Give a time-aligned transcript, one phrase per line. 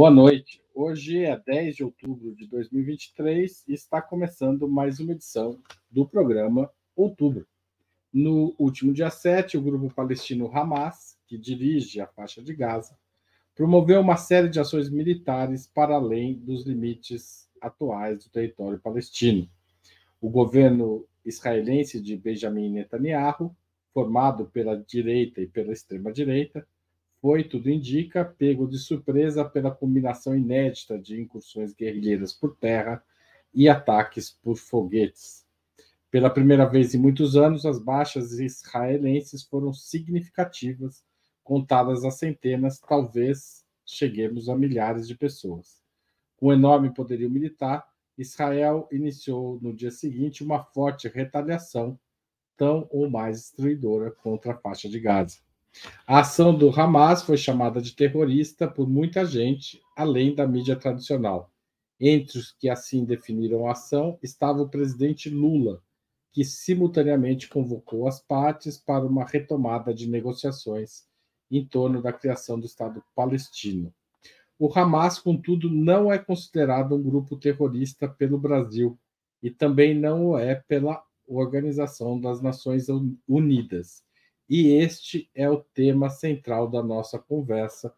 [0.00, 0.62] Boa noite.
[0.74, 5.60] Hoje é 10 de outubro de 2023 e está começando mais uma edição
[5.90, 7.46] do programa Outubro.
[8.10, 12.96] No último dia 7, o grupo palestino Hamas, que dirige a faixa de Gaza,
[13.54, 19.46] promoveu uma série de ações militares para além dos limites atuais do território palestino.
[20.18, 23.54] O governo israelense de Benjamin Netanyahu,
[23.92, 26.66] formado pela direita e pela extrema-direita,
[27.20, 33.02] foi, tudo indica, pego de surpresa pela combinação inédita de incursões guerrilheiras por terra
[33.52, 35.44] e ataques por foguetes.
[36.10, 41.04] Pela primeira vez em muitos anos, as baixas israelenses foram significativas,
[41.44, 45.80] contadas a centenas, talvez cheguemos a milhares de pessoas.
[46.36, 51.98] Com enorme poderio militar, Israel iniciou no dia seguinte uma forte retaliação,
[52.56, 55.38] tão ou mais destruidora, contra a faixa de Gaza.
[56.06, 61.52] A ação do Hamas foi chamada de terrorista por muita gente, além da mídia tradicional.
[62.00, 65.80] Entre os que assim definiram a ação estava o presidente Lula,
[66.32, 71.04] que simultaneamente convocou as partes para uma retomada de negociações
[71.50, 73.94] em torno da criação do Estado palestino.
[74.58, 78.98] O Hamas, contudo, não é considerado um grupo terrorista pelo Brasil
[79.42, 82.86] e também não o é pela Organização das Nações
[83.28, 84.02] Unidas
[84.50, 87.94] e este é o tema central da nossa conversa,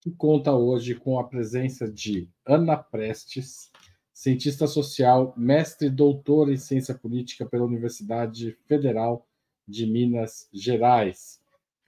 [0.00, 3.70] que conta hoje com a presença de Ana Prestes,
[4.10, 9.26] cientista social, mestre e doutora em ciência política pela Universidade Federal
[9.68, 11.38] de Minas Gerais.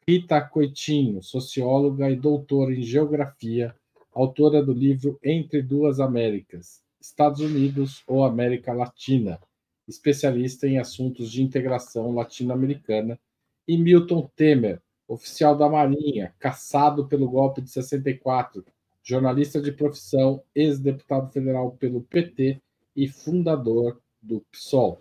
[0.06, 3.74] Rita Coitinho, socióloga e doutora em geografia,
[4.12, 9.40] autora do livro Entre Duas Américas, Estados Unidos ou América Latina,
[9.88, 13.18] especialista em assuntos de integração latino-americana
[13.72, 18.62] e Milton Temer, oficial da Marinha, caçado pelo golpe de 64,
[19.02, 22.60] jornalista de profissão, ex-deputado federal pelo PT
[22.94, 25.00] e fundador do PSOL.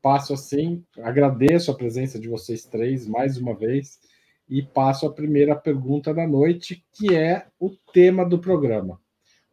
[0.00, 4.00] Passo assim, agradeço a presença de vocês três mais uma vez
[4.48, 8.98] e passo a primeira pergunta da noite, que é o tema do programa.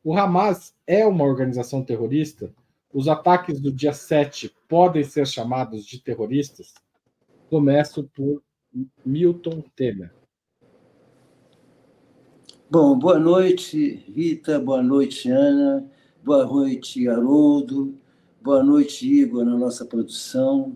[0.01, 2.53] O Hamas é uma organização terrorista?
[2.93, 6.73] Os ataques do dia 7 podem ser chamados de terroristas?
[7.49, 8.41] Começo por
[9.05, 10.11] Milton Temer.
[12.67, 15.85] Bom, boa noite, Rita, boa noite, Ana,
[16.23, 17.93] boa noite, Haroldo,
[18.41, 20.75] boa noite, Igor, na nossa produção.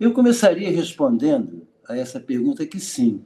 [0.00, 3.22] Eu começaria respondendo a essa pergunta que sim.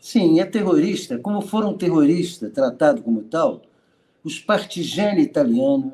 [0.00, 3.60] Sim, é terrorista, como foram terrorista tratado como tal,
[4.24, 5.92] os partigiani italianos,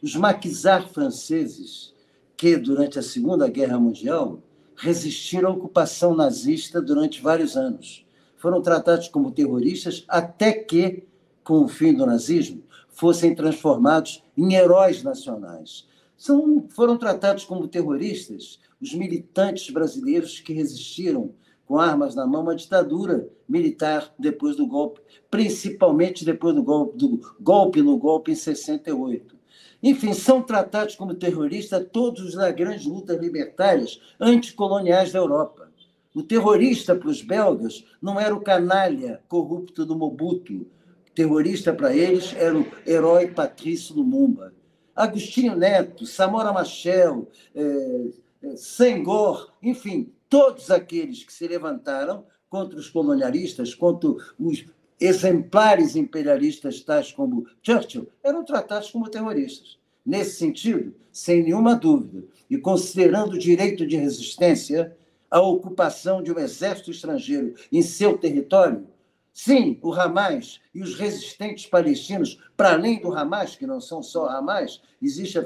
[0.00, 1.92] os maquisards franceses,
[2.36, 4.40] que durante a Segunda Guerra Mundial
[4.80, 8.06] resistiram à ocupação nazista durante vários anos.
[8.36, 11.04] Foram tratados como terroristas até que,
[11.44, 15.86] com o fim do nazismo, fossem transformados em heróis nacionais.
[16.16, 21.34] São, foram tratados como terroristas os militantes brasileiros que resistiram
[21.66, 27.20] com armas na mão à ditadura militar depois do golpe, principalmente depois do golpe, do
[27.38, 29.39] golpe no golpe em 68.
[29.82, 35.70] Enfim, são tratados como terroristas todos nas grandes lutas libertárias anticoloniais da Europa.
[36.14, 40.66] O terrorista para os belgas não era o canalha corrupto do Mobutu.
[41.08, 44.52] O terrorista para eles era o herói Patrício Lumumba.
[44.94, 48.08] Agostinho Neto, Samora Machel, é,
[48.42, 54.66] é, Senghor, enfim, todos aqueles que se levantaram contra os colonialistas, contra os
[55.00, 59.78] exemplares imperialistas tais como Churchill eram tratados como terroristas.
[60.04, 64.96] Nesse sentido, sem nenhuma dúvida, e considerando o direito de resistência,
[65.30, 68.86] a ocupação de um exército estrangeiro em seu território,
[69.32, 74.28] sim, o Hamas e os resistentes palestinos, para além do Hamas, que não são só
[74.28, 75.42] Hamas, existem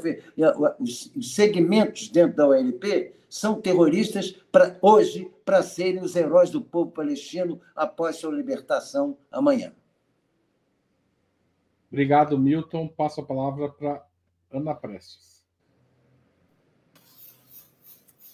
[0.80, 6.92] os segmentos dentro da OLP, são terroristas para hoje para serem os heróis do povo
[6.92, 9.74] palestino após sua libertação amanhã.
[11.90, 12.86] Obrigado, Milton.
[12.86, 14.06] Passo a palavra para
[14.52, 15.42] Ana Prestes.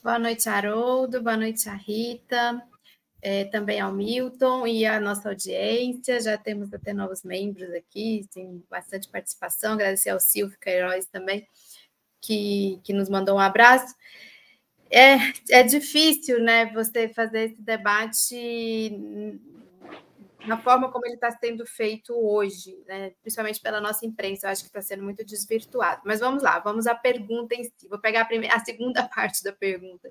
[0.05, 1.23] Boa noite, Haroldo.
[1.23, 2.63] Boa noite, a Rita.
[3.23, 6.21] É, também ao Milton e à nossa audiência.
[6.21, 9.73] Já temos até novos membros aqui, tem bastante participação.
[9.73, 11.49] Agradecer ao Silvio Queiroz também,
[12.21, 13.95] que, que nos mandou um abraço.
[14.91, 15.17] É,
[15.51, 18.91] é difícil, né, você fazer esse debate
[20.47, 24.63] na forma como ele está sendo feito hoje, né, principalmente pela nossa imprensa, eu acho
[24.63, 26.03] que está sendo muito desvirtuado.
[26.05, 27.89] Mas vamos lá, vamos à pergunta em si.
[27.89, 30.11] Vou pegar a, primeira, a segunda parte da pergunta,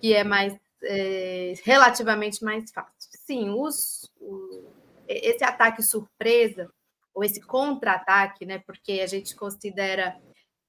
[0.00, 2.92] que é mais é, relativamente mais fácil.
[3.26, 4.64] Sim, os, o,
[5.08, 6.70] esse ataque surpresa
[7.14, 8.58] ou esse contra-ataque, né?
[8.66, 10.20] Porque a gente considera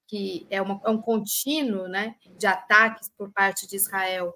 [0.06, 4.34] que é, uma, é um contínuo, né, de ataques por parte de Israel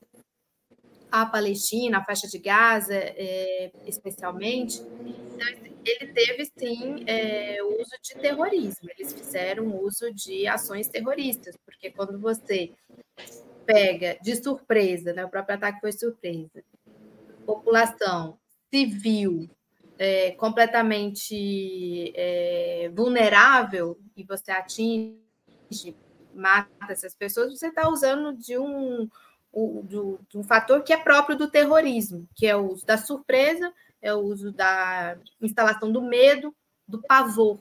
[1.11, 4.81] à Palestina, à faixa de Gaza, é, especialmente.
[4.81, 8.89] Então, ele teve sim é, uso de terrorismo.
[8.97, 12.73] Eles fizeram uso de ações terroristas, porque quando você
[13.67, 16.63] pega de surpresa, né, o próprio ataque foi surpresa,
[17.47, 18.39] população
[18.73, 19.49] civil
[19.99, 25.19] é, completamente é, vulnerável e você atinge,
[26.35, 29.09] mata essas pessoas, você está usando de um,
[30.29, 34.15] de um fator que é próprio do terrorismo, que é o uso da surpresa, é
[34.15, 36.55] o uso da instalação do medo,
[36.87, 37.59] do pavor.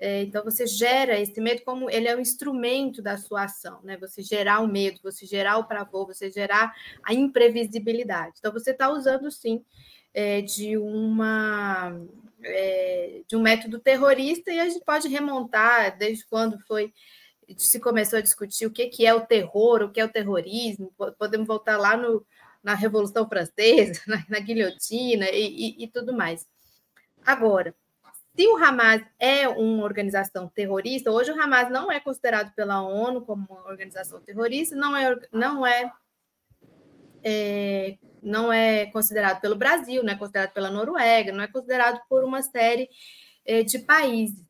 [0.00, 3.96] É, então, você gera esse medo como ele é um instrumento da sua ação, né?
[3.96, 6.72] Você gerar o medo, você gerar o pavor, você gerar
[7.02, 8.34] a imprevisibilidade.
[8.38, 9.64] Então, você está usando, sim,
[10.14, 12.00] é, de uma
[12.42, 16.92] é, de um método terrorista e a gente pode remontar desde quando foi
[17.56, 20.92] se começou a discutir o que, que é o terror, o que é o terrorismo,
[21.18, 22.24] podemos voltar lá no,
[22.62, 26.46] na Revolução Francesa, na, na guilhotina e, e, e tudo mais.
[27.24, 27.74] Agora,
[28.36, 33.22] se o Hamas é uma organização terrorista, hoje o Hamas não é considerado pela ONU
[33.22, 35.92] como uma organização terrorista, não é, não é,
[37.24, 42.24] é não é considerado pelo Brasil, não é considerado pela Noruega, não é considerado por
[42.24, 42.88] uma série
[43.44, 44.47] é, de países.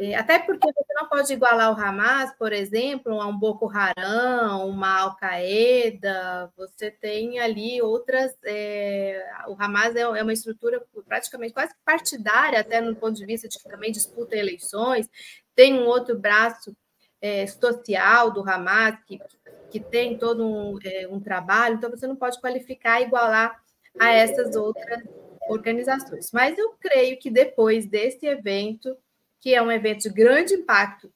[0.00, 4.68] É, até porque você não pode igualar o Hamas, por exemplo, a um Boko Haram,
[4.68, 8.36] uma Al-Qaeda, você tem ali outras.
[8.44, 13.48] É, o Hamas é, é uma estrutura praticamente quase partidária, até no ponto de vista
[13.48, 15.08] de que também disputa eleições,
[15.54, 16.76] tem um outro braço
[17.20, 19.20] é, social do Hamas que,
[19.70, 20.78] que tem todo um,
[21.10, 23.60] um trabalho, então você não pode qualificar e igualar
[23.98, 25.02] a essas outras
[25.48, 26.30] organizações.
[26.32, 28.96] Mas eu creio que depois desse evento,
[29.42, 31.12] que é um evento de grande impacto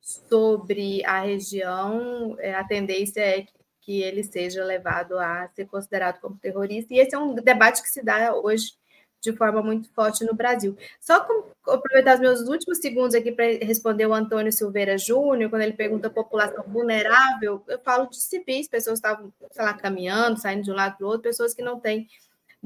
[0.00, 3.46] sobre a região, é, a tendência é
[3.82, 7.88] que ele seja levado a ser considerado como terrorista, e esse é um debate que
[7.88, 8.72] se dá hoje
[9.20, 10.76] de forma muito forte no Brasil.
[11.00, 15.62] Só com, aproveitar os meus últimos segundos aqui para responder o Antônio Silveira Júnior, quando
[15.62, 20.40] ele pergunta a população vulnerável, eu falo de civis, pessoas que estavam, sei lá, caminhando,
[20.40, 22.08] saindo de um lado para o outro, pessoas que não têm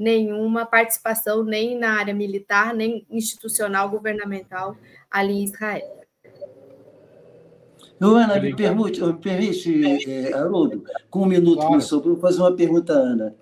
[0.01, 4.75] nenhuma participação nem na área militar, nem institucional, governamental
[5.11, 6.01] ali em Israel.
[7.99, 11.75] Ana, me permite, me permite é, Haroldo, com um minuto claro.
[11.75, 13.35] me sobrou, fazer uma pergunta Ana.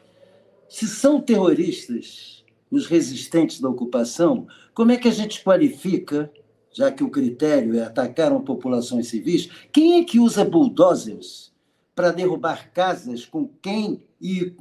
[0.68, 6.30] Se são terroristas, os resistentes da ocupação, como é que a gente qualifica,
[6.74, 11.54] já que o critério é atacar uma população civis, quem é que usa bulldozers
[11.96, 14.56] para derrubar casas com quem e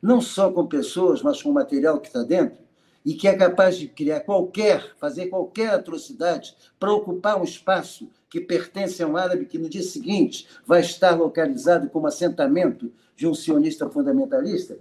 [0.00, 2.64] não só com pessoas, mas com material que está dentro?
[3.04, 8.40] E que é capaz de criar qualquer, fazer qualquer atrocidade para ocupar um espaço que
[8.40, 13.34] pertence a um árabe que no dia seguinte vai estar localizado como assentamento de um
[13.34, 14.76] sionista fundamentalista?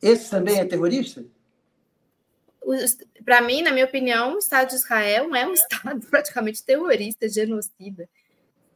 [0.00, 1.24] Esse também é terrorista?
[3.24, 8.08] para mim, na minha opinião, o Estado de Israel é um Estado praticamente terrorista, genocida.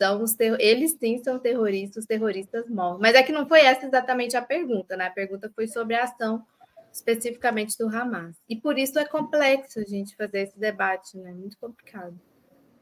[0.00, 0.58] Então, ter...
[0.58, 3.00] eles sim são terroristas, os terroristas morrem.
[3.02, 5.08] Mas é que não foi essa exatamente a pergunta, né?
[5.08, 6.42] A pergunta foi sobre a ação
[6.90, 8.34] especificamente do Hamas.
[8.48, 11.32] E por isso é complexo a gente fazer esse debate, né?
[11.32, 12.18] Muito complicado.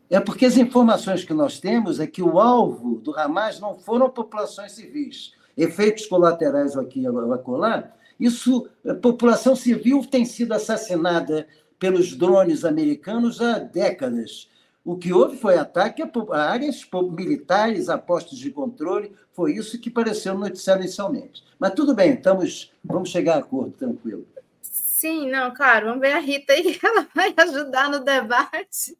[0.09, 4.09] É porque as informações que nós temos é que o alvo do Hamas não foram
[4.09, 5.33] populações civis.
[5.57, 11.47] Efeitos colaterais aqui e acolá isso, a população civil tem sido assassinada
[11.79, 14.49] pelos drones americanos há décadas.
[14.88, 16.80] O que houve foi ataque a áreas
[17.12, 21.45] militares, a postos de controle, foi isso que pareceu no noticiário inicialmente.
[21.59, 24.26] Mas tudo bem, estamos, vamos chegar a acordo, tranquilo.
[24.62, 28.97] Sim, não, claro, vamos ver a Rita aí, ela vai ajudar no debate.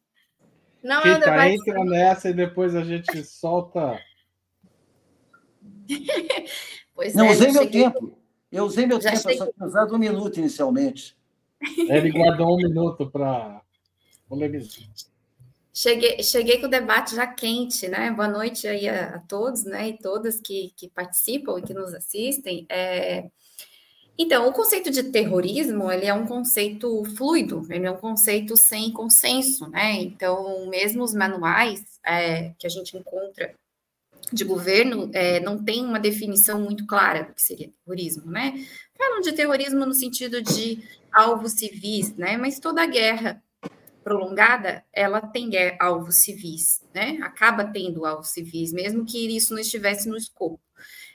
[0.83, 1.55] Não Rita, é um debate...
[1.55, 3.99] entra nessa e depois a gente solta.
[6.95, 7.85] pois não, é, usei meu cheguei...
[7.85, 8.19] tempo.
[8.53, 11.17] Eu usei meu Já tempo, só tinha usado um minuto inicialmente.
[11.89, 13.63] Ele guardou um minuto para
[14.29, 14.87] polemizar.
[15.81, 18.11] Cheguei, cheguei com o debate já quente, né?
[18.11, 19.91] Boa noite aí a, a todos, né?
[19.91, 22.67] E todas que, que participam e que nos assistem.
[22.69, 23.31] É...
[24.19, 28.93] Então, o conceito de terrorismo, ele é um conceito fluido, ele é um conceito sem
[28.93, 29.93] consenso, né?
[30.03, 33.55] Então, mesmo os manuais é, que a gente encontra
[34.33, 38.67] de governo é, não tem uma definição muito clara do que seria terrorismo, né?
[38.97, 40.83] Falam de terrorismo no sentido de
[41.13, 42.37] alvos civis, né?
[42.37, 43.41] Mas toda guerra
[44.09, 47.19] prolongada, ela tem alvos civis, né?
[47.23, 50.61] Acaba tendo alvos civis, mesmo que isso não estivesse no escopo.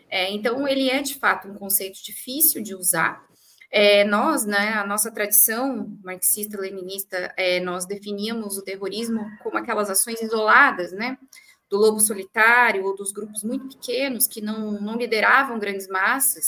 [0.10, 3.14] É, então, ele é, de fato, um conceito difícil de usar,
[3.76, 10.22] É, nós, né, a nossa tradição marxista-leninista, é, nós definíamos o terrorismo como aquelas ações
[10.22, 11.18] isoladas, né,
[11.72, 16.46] do lobo solitário ou dos grupos muito pequenos que não, não lideravam grandes massas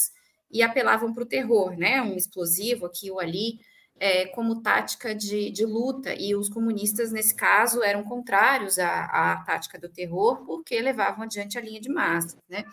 [0.52, 3.60] e apelavam para o terror, né, um explosivo aqui ou ali,
[4.00, 9.44] é, como tática de, de, luta, e os comunistas, nesse caso, eram contrários à, à
[9.46, 12.66] tática do terror, porque levavam adiante a linha de massa, né?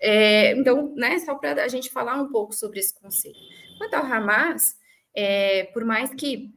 [0.00, 3.38] É, então, né, só para a gente falar um pouco sobre esse conceito.
[3.78, 4.76] Quanto ao Hamas,
[5.14, 6.52] é, por mais que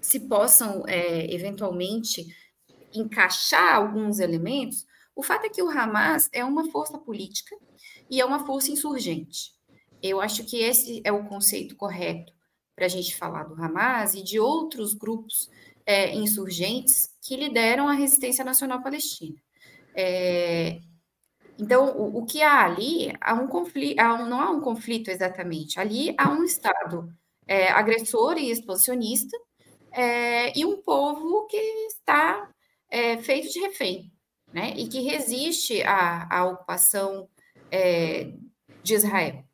[0.00, 2.26] se possam é, eventualmente
[2.94, 7.56] encaixar alguns elementos, o fato é que o Hamas é uma força política
[8.08, 9.52] e é uma força insurgente.
[10.00, 12.32] Eu acho que esse é o conceito correto
[12.78, 15.50] para a gente falar do Hamas e de outros grupos
[15.84, 19.36] é, insurgentes que lideram a resistência nacional palestina.
[19.96, 20.78] É,
[21.58, 25.10] então, o, o, que há ali, há um conflito, há um, não há um conflito
[25.10, 27.12] exatamente, ali há um Estado
[27.48, 29.36] é, agressor e expansionista
[29.90, 32.48] é, e um povo que está
[32.88, 34.12] é, feito de refém,
[34.52, 37.28] né, e que resiste à, à ocupação
[37.72, 38.30] é,
[38.84, 39.47] de Israel.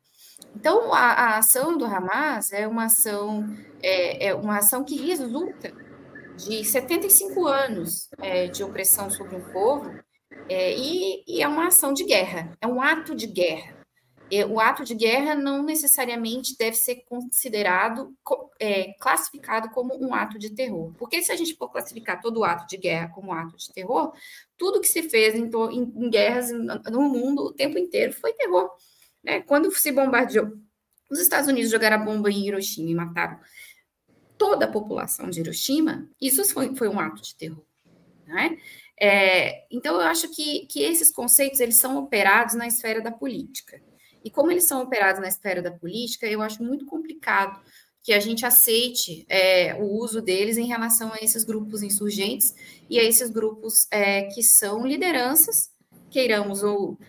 [0.55, 3.45] Então, a, a, ação do Hamas é uma ação,
[3.83, 5.73] é, é uma ação que resulta
[6.37, 9.91] de 75 anos é, de opressão sobre um povo
[10.49, 13.75] é, e, e, é uma ação de guerra, é um ato de guerra.
[14.31, 18.15] E, o ato de guerra não necessariamente deve ser considerado,
[18.59, 20.93] é, classificado como um ato de terror.
[20.97, 24.13] Porque se a gente for classificar todo ato de guerra como ato de terror,
[24.57, 28.69] tudo que se fez em, em, em guerras no mundo o tempo inteiro foi terror.
[29.25, 29.41] Né?
[29.41, 30.53] Quando se bombardeou,
[31.09, 33.39] os Estados Unidos jogaram a bomba em Hiroshima e mataram
[34.37, 37.65] toda a população de Hiroshima, isso foi, foi um ato de terror.
[38.27, 38.57] Né?
[38.99, 43.81] É, então, eu acho que, que esses conceitos eles são operados na esfera da política.
[44.23, 47.61] E como eles são operados na esfera da política, eu acho muito complicado
[48.01, 52.53] que a gente aceite é, o uso deles em relação a esses grupos insurgentes
[52.89, 55.71] e a esses grupos é, que são lideranças,
[56.11, 56.99] queiramos ou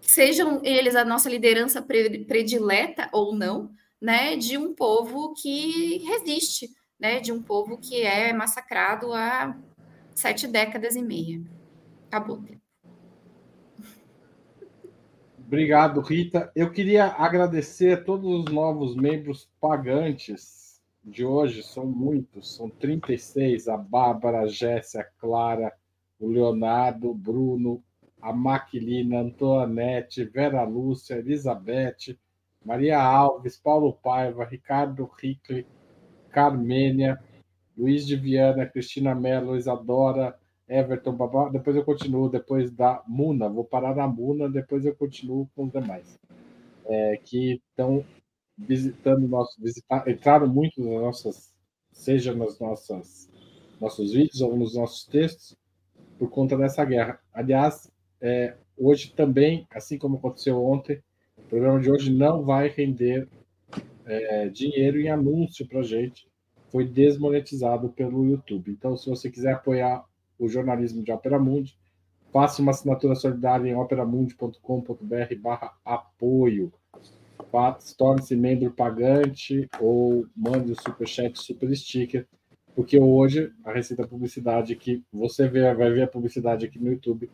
[0.00, 7.20] sejam eles a nossa liderança predileta ou não, né, de um povo que resiste, né,
[7.20, 9.56] de um povo que é massacrado há
[10.14, 11.40] sete décadas e meia.
[12.08, 12.42] Acabou.
[15.38, 16.50] Obrigado, Rita.
[16.54, 23.66] Eu queria agradecer a todos os novos membros pagantes de hoje, são muitos, são 36,
[23.68, 25.72] a Bárbara, a Jéssica, a Clara,
[26.20, 27.82] o Leonardo, o Bruno,
[28.20, 32.18] a Maquilina, Antoinette, Vera Lúcia, Elizabeth,
[32.64, 35.66] Maria Alves, Paulo Paiva, Ricardo Ricli,
[36.30, 37.18] Carmênia,
[37.76, 41.48] Luiz de Viana, Cristina Mello, Isadora, Everton, Babá.
[41.48, 43.48] Depois eu continuo, depois da Muna.
[43.48, 46.18] Vou parar na Muna, depois eu continuo com os demais.
[46.86, 48.04] É, que estão
[48.58, 51.54] visitando nosso, visitar, entraram muito nas nossas,
[51.92, 53.30] seja nas nossas
[53.80, 55.56] nossos vídeos ou nos nossos textos,
[56.18, 57.18] por conta dessa guerra.
[57.32, 61.02] Aliás, é, hoje também, assim como aconteceu ontem,
[61.38, 63.28] o programa de hoje não vai render
[64.04, 66.28] é, dinheiro em anúncio para gente.
[66.70, 68.70] Foi desmonetizado pelo YouTube.
[68.70, 70.04] Então, se você quiser apoiar
[70.38, 71.76] o jornalismo de Opera Mundi,
[72.32, 76.72] faça uma assinatura solidária em operamundi.com.br barra apoio.
[77.96, 82.24] Torne-se membro pagante ou mande o superchat, super sticker,
[82.76, 87.28] porque hoje a receita publicidade que você vê, vai ver a publicidade aqui no YouTube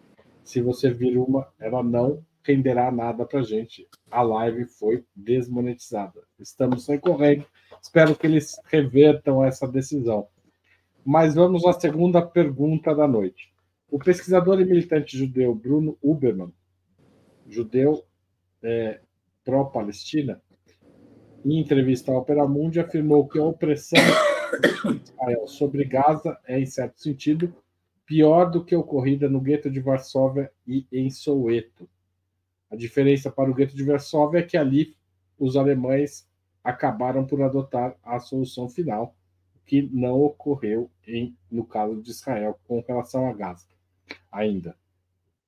[0.47, 3.89] se você vir uma, ela não renderá nada para gente.
[4.09, 6.23] A live foi desmonetizada.
[6.39, 7.01] Estamos sem.
[7.83, 10.29] Espero que eles revertam essa decisão.
[11.05, 13.53] Mas vamos à segunda pergunta da noite.
[13.91, 16.53] O pesquisador e militante judeu Bruno Uberman,
[17.49, 18.05] judeu
[18.63, 19.01] é,
[19.45, 20.41] pró-Palestina,
[21.45, 23.99] em entrevista à Opera Mundi, afirmou que a opressão
[25.47, 27.53] sobre Gaza é, em certo sentido,
[28.07, 31.89] pior do que ocorrida no gueto de Varsóvia e em Soweto.
[32.71, 34.97] A diferença para o gueto de Varsóvia é que ali
[35.39, 36.27] os alemães
[36.63, 39.15] acabaram por adotar a solução final,
[39.65, 43.67] que não ocorreu em, no caso de Israel com relação a Gaza.
[44.31, 44.77] Ainda,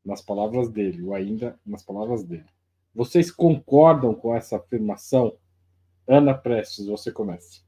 [0.04, 2.46] nas palavras dele, ou ainda nas palavras dele.
[2.94, 5.36] Vocês concordam com essa afirmação?
[6.06, 7.67] Ana Prestes, você começa.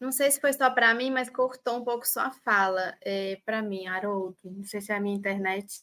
[0.00, 3.62] Não sei se foi só para mim, mas cortou um pouco sua fala é, para
[3.62, 4.38] mim, Haroldo.
[4.44, 5.82] Não sei se é a minha internet.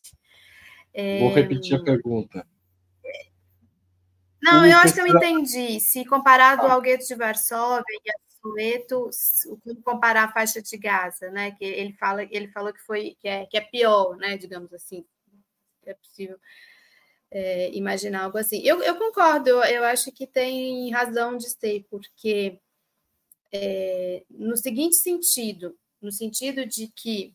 [0.94, 1.20] É...
[1.20, 2.48] Vou repetir a pergunta.
[4.42, 5.80] Não, eu acho que eu entendi.
[5.80, 9.10] Se comparado ao gueto de Varsóvia e a Soweto,
[9.64, 11.52] como comparar a faixa de Gaza, né?
[11.52, 14.38] Que ele fala, ele falou que foi que é, que é pior, né?
[14.38, 15.04] Digamos assim.
[15.86, 16.40] é possível
[17.32, 18.62] é, imaginar algo assim.
[18.64, 22.60] Eu, eu concordo, eu, eu, acho que tem razão de ser, porque
[23.56, 27.34] é, no seguinte sentido, no sentido de que,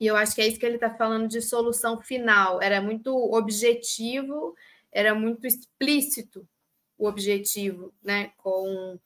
[0.00, 3.14] e eu acho que é isso que ele está falando de solução final, era muito
[3.34, 4.54] objetivo,
[4.92, 6.48] era muito explícito
[6.96, 8.98] o objetivo, né, com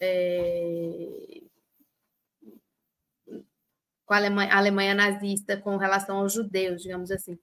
[0.00, 1.42] é,
[4.06, 7.38] com a Alemanha, a Alemanha nazista com relação aos judeus, digamos assim.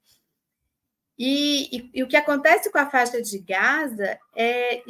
[1.17, 4.83] E, e, e, o que acontece com a faixa de Gaza é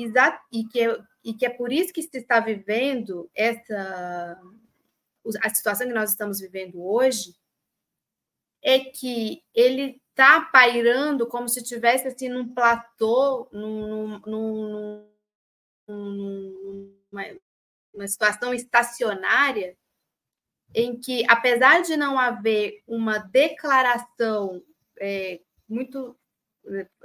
[0.51, 0.79] e que
[1.23, 4.41] e que é por isso que se está vivendo essa
[5.43, 7.35] a situação que nós estamos vivendo hoje
[8.63, 15.07] é que ele está pairando como se tivesse assim num platô, num, num,
[15.87, 17.25] num, numa,
[17.93, 19.75] uma situação estacionária
[20.73, 24.63] em que, apesar de não haver uma declaração
[24.99, 26.15] é, muito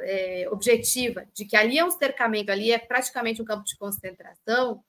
[0.01, 4.83] é, objetiva de que ali é um cercamento, ali é praticamente um campo de concentração,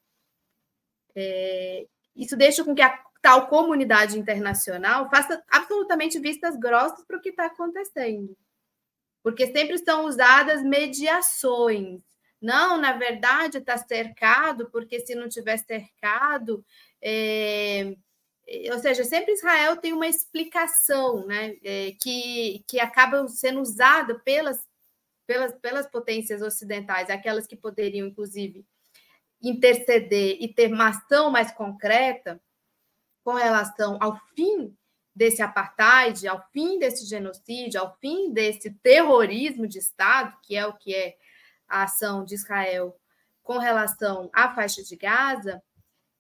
[1.16, 7.22] é, isso deixa com que a tal comunidade internacional faça absolutamente vistas grossas para o
[7.22, 8.38] que está acontecendo.
[9.24, 12.02] Porque sempre são usadas mediações.
[12.40, 16.64] Não, na verdade, está cercado, porque se não tiver cercado,
[17.02, 17.96] é,
[18.72, 24.66] ou seja, sempre Israel tem uma explicação né, é, que, que acaba sendo usada pelas,
[25.26, 28.66] pelas, pelas potências ocidentais, aquelas que poderiam, inclusive,
[29.42, 32.42] interceder e ter uma ação mais concreta
[33.24, 34.74] com relação ao fim
[35.14, 40.74] desse apartheid, ao fim desse genocídio, ao fim desse terrorismo de Estado, que é o
[40.74, 41.18] que é
[41.68, 42.98] a ação de Israel
[43.44, 45.62] com relação à faixa de Gaza,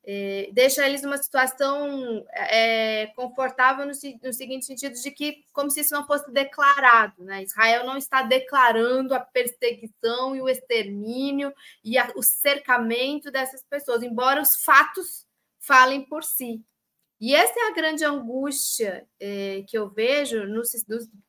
[0.10, 5.82] é, deixa eles numa situação é, confortável no, no, seguinte sentido de que como se
[5.82, 7.43] isso não fosse declarado, né?
[7.43, 14.02] Israel não está declarando a perseguição e o extermínio e a, o cercamento dessas pessoas,
[14.02, 15.28] embora os fatos
[15.60, 16.63] falem por si.
[17.20, 20.72] E essa é a grande angústia é, que eu vejo nos,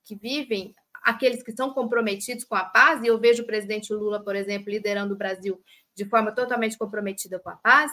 [0.04, 4.22] que vivem aqueles que são comprometidos com a paz, e eu vejo o presidente Lula,
[4.22, 5.60] por exemplo, liderando o Brasil
[5.96, 7.90] de forma totalmente comprometida com a paz,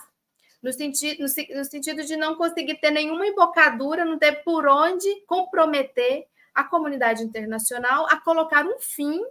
[0.62, 5.08] no sentido, no, no sentido de não conseguir ter nenhuma embocadura, não ter por onde
[5.26, 9.22] comprometer a comunidade internacional a colocar um fim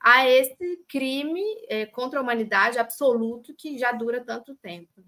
[0.00, 5.04] a esse crime é, contra a humanidade absoluto que já dura tanto tempo.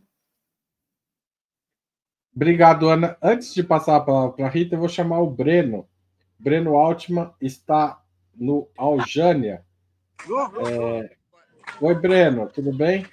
[2.35, 3.17] Obrigado, Ana.
[3.23, 5.89] Antes de passar para a Rita, eu vou chamar o Breno.
[6.39, 8.03] Breno Altman está
[8.35, 9.65] no Aljânia.
[10.67, 11.17] É...
[11.81, 13.07] Oi, Breno, tudo bem?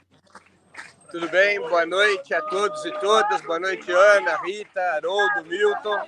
[1.17, 1.60] Tudo bem?
[1.60, 3.41] Boa noite a todos e todas.
[3.41, 5.99] Boa noite, Ana, Rita, Haroldo, Milton.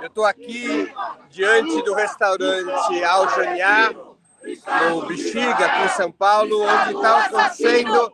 [0.00, 0.88] Eu estou aqui
[1.28, 3.90] diante do restaurante Aljaniá,
[4.88, 8.12] no Bexiga, aqui em São Paulo, onde está acontecendo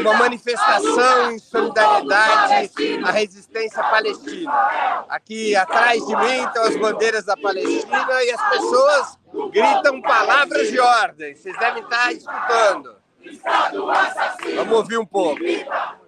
[0.00, 2.72] uma manifestação em solidariedade
[3.04, 5.06] à resistência palestina.
[5.08, 9.18] Aqui atrás de mim estão as bandeiras da Palestina e as pessoas
[9.52, 11.36] gritam palavras de ordem.
[11.36, 13.05] Vocês devem estar escutando.
[13.22, 14.56] Estado assassino.
[14.56, 15.40] Vamos ouvir um pouco.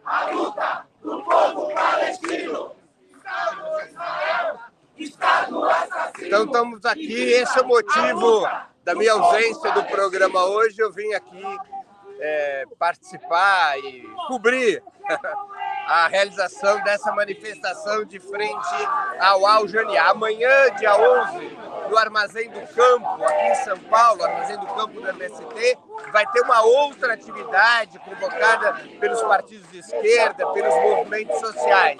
[0.04, 2.72] A luta do povo palestino.
[3.10, 4.58] Estado Israel.
[4.96, 6.26] Estado assassino.
[6.26, 8.48] Então estamos aqui, esse é o motivo
[8.84, 10.80] da minha ausência do programa hoje.
[10.80, 11.42] Eu vim aqui
[12.20, 14.82] é, participar e cobrir
[15.88, 18.74] a realização dessa manifestação de frente
[19.18, 20.10] ao Aljaniá.
[20.10, 21.56] Amanhã, dia 11,
[21.88, 25.78] no Armazém do Campo, aqui em São Paulo, Armazém do Campo do MST,
[26.12, 31.98] vai ter uma outra atividade convocada pelos partidos de esquerda, pelos movimentos sociais.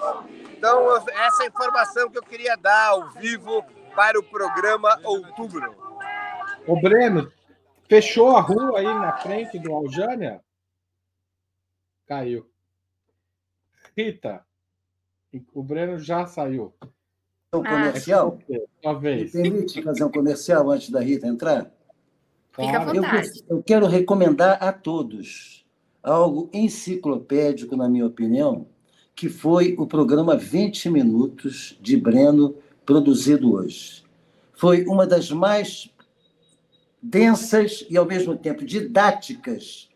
[0.51, 5.75] Então, essa é a informação que eu queria dar ao vivo para o programa Outubro.
[6.67, 7.31] O Breno,
[7.89, 10.41] fechou a rua aí na frente do Aljânia?
[12.05, 12.47] Caiu.
[13.97, 14.43] Rita,
[15.53, 16.73] o Breno já saiu.
[17.53, 18.39] Um comercial?
[18.51, 19.31] Ah, talvez.
[19.31, 21.71] permite fazer um comercial antes da Rita entrar?
[22.51, 23.43] Fica à vontade.
[23.49, 25.65] Eu, eu quero recomendar a todos
[26.03, 28.67] algo enciclopédico, na minha opinião,
[29.15, 34.03] que foi o programa 20 Minutos de Breno, produzido hoje.
[34.53, 35.89] Foi uma das mais
[37.01, 39.88] densas e, ao mesmo tempo, didáticas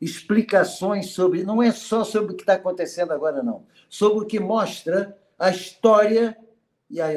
[0.00, 4.40] explicações sobre, não é só sobre o que está acontecendo agora, não, sobre o que
[4.40, 6.36] mostra a história
[6.90, 7.08] e a,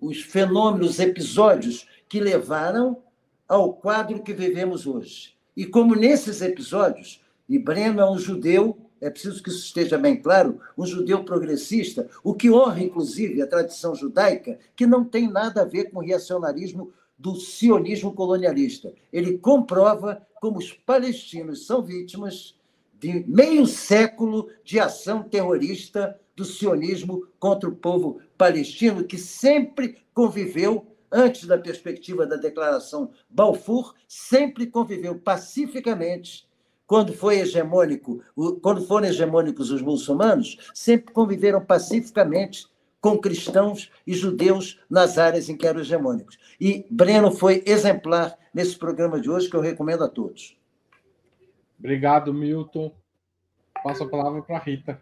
[0.00, 3.02] os fenômenos, os episódios que levaram
[3.48, 5.36] ao quadro que vivemos hoje.
[5.56, 10.20] E como nesses episódios, e Breno é um judeu, é preciso que isso esteja bem
[10.20, 15.62] claro, um judeu progressista, o que honra, inclusive, a tradição judaica, que não tem nada
[15.62, 18.92] a ver com o reacionarismo do sionismo colonialista.
[19.12, 22.54] Ele comprova como os palestinos são vítimas
[22.98, 30.86] de meio século de ação terrorista do sionismo contra o povo palestino, que sempre conviveu,
[31.10, 36.46] antes da perspectiva da declaração Balfour, sempre conviveu pacificamente.
[36.86, 38.22] Quando foi hegemônico,
[38.62, 42.66] quando foram hegemônicos os muçulmanos, sempre conviveram pacificamente
[43.06, 46.36] com cristãos e judeus nas áreas em que eram hegemônicos.
[46.60, 50.58] E Breno foi exemplar nesse programa de hoje, que eu recomendo a todos.
[51.78, 52.92] Obrigado, Milton.
[53.84, 55.00] Passo a palavra para a Rita.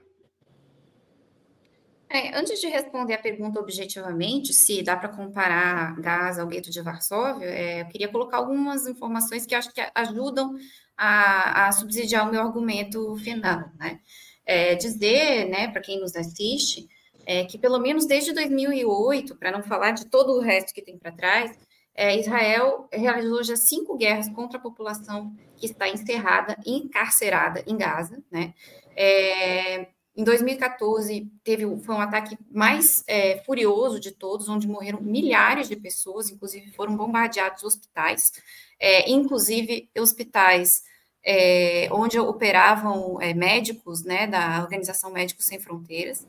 [2.11, 6.83] É, antes de responder a pergunta objetivamente, se dá para comparar Gaza ao gueto de
[6.83, 10.55] Varsóvia, é, eu queria colocar algumas informações que acho que ajudam
[10.95, 13.71] a, a subsidiar o meu argumento final.
[13.79, 13.99] Né?
[14.45, 16.87] É, dizer, né, para quem nos assiste,
[17.27, 20.99] é, que pelo menos desde 2008, para não falar de todo o resto que tem
[20.99, 21.57] para trás,
[21.95, 28.23] é, Israel realizou já cinco guerras contra a população que está encerrada, encarcerada em Gaza,
[28.31, 28.53] né?
[28.97, 35.69] É, em 2014 teve foi um ataque mais é, furioso de todos, onde morreram milhares
[35.69, 38.33] de pessoas, inclusive foram bombardeados hospitais,
[38.79, 40.85] é, inclusive hospitais
[41.25, 46.27] é, onde operavam é, médicos né, da Organização Médicos Sem Fronteiras,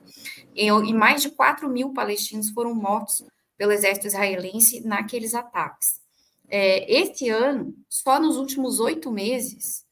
[0.56, 3.24] e, e, mais de 4 mil palestinos foram mortos
[3.58, 6.00] pelo exército israelense naqueles ataques.
[6.48, 9.84] É, este ano, só nos últimos oito meses,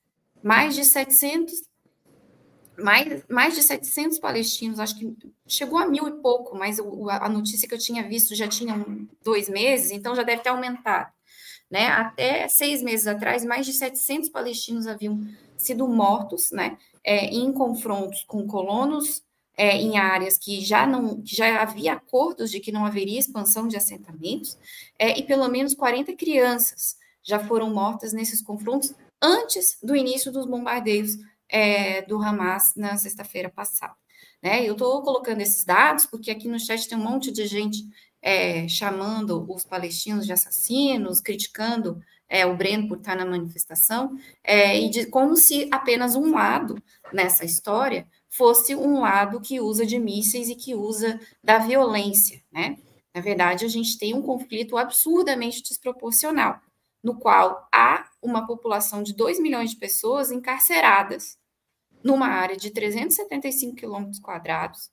[0.42, 1.54] mais de 700
[2.76, 5.16] mais, mais de 700 palestinos, acho que
[5.48, 8.84] chegou a mil e pouco, mas a notícia que eu tinha visto já tinha
[9.24, 11.13] dois meses, então já deve ter aumentado.
[11.74, 11.88] Né?
[11.88, 16.78] Até seis meses atrás, mais de 700 palestinos haviam sido mortos, né?
[17.04, 19.24] É, em confrontos com colonos
[19.58, 23.76] é, em áreas que já não já havia acordos de que não haveria expansão de
[23.76, 24.56] assentamentos,
[25.00, 30.46] é, e pelo menos 40 crianças já foram mortas nesses confrontos antes do início dos
[30.46, 31.18] bombardeios
[31.50, 33.96] é, do Hamas na sexta-feira passada.
[34.44, 34.64] Né?
[34.64, 37.84] Eu estou colocando esses dados porque aqui no chat tem um monte de gente
[38.24, 44.80] é, chamando os palestinos de assassinos, criticando é, o Breno por estar na manifestação, é,
[44.80, 46.82] e de, como se apenas um lado
[47.12, 52.78] nessa história fosse um lado que usa de mísseis e que usa da violência, né?
[53.14, 56.60] Na verdade, a gente tem um conflito absurdamente desproporcional,
[57.04, 61.38] no qual há uma população de 2 milhões de pessoas encarceradas
[62.04, 64.90] numa área de 375 quilômetros quadrados,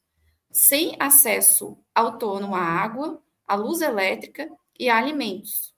[0.51, 5.75] sem acesso autônomo à água, à luz elétrica e a alimentos.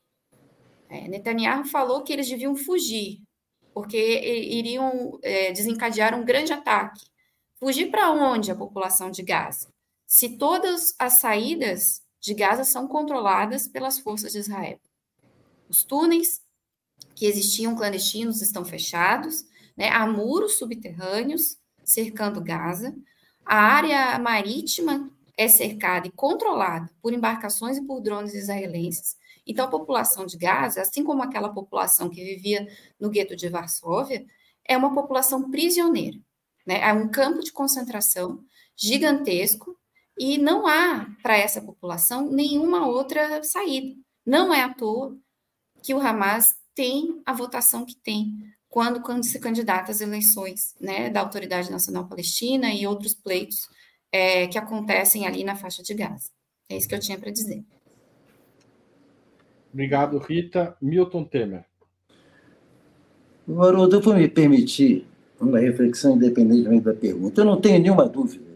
[0.88, 3.22] É, Netanyahu falou que eles deviam fugir,
[3.72, 7.00] porque iriam é, desencadear um grande ataque.
[7.58, 9.72] Fugir para onde a população de Gaza?
[10.06, 14.80] Se todas as saídas de Gaza são controladas pelas forças de Israel.
[15.68, 16.40] Os túneis
[17.16, 19.44] que existiam clandestinos estão fechados,
[19.76, 19.88] né?
[19.88, 22.94] há muros subterrâneos cercando Gaza,
[23.44, 29.16] a área marítima é cercada e controlada por embarcações e por drones israelenses.
[29.46, 34.24] Então, a população de Gaza, assim como aquela população que vivia no gueto de Varsóvia,
[34.64, 36.18] é uma população prisioneira.
[36.66, 36.80] Né?
[36.80, 38.44] É um campo de concentração
[38.76, 39.76] gigantesco
[40.18, 43.96] e não há para essa população nenhuma outra saída.
[44.24, 45.16] Não é à toa
[45.82, 48.32] que o Hamas tem a votação que tem
[48.72, 53.68] quando, quando se candidata às eleições né, da Autoridade Nacional Palestina e outros pleitos
[54.10, 56.30] é, que acontecem ali na faixa de Gaza.
[56.70, 57.62] É isso que eu tinha para dizer.
[59.70, 60.74] Obrigado, Rita.
[60.80, 61.66] Milton Temer.
[63.46, 65.06] Haroldo, eu vou me permitir
[65.38, 67.42] uma reflexão independentemente da pergunta.
[67.42, 68.52] Eu não tenho nenhuma dúvida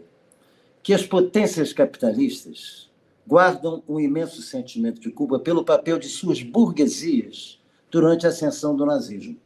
[0.81, 2.89] que as potências capitalistas
[3.27, 8.83] guardam um imenso sentimento de culpa pelo papel de suas burguesias durante a ascensão do
[8.83, 9.37] nazismo.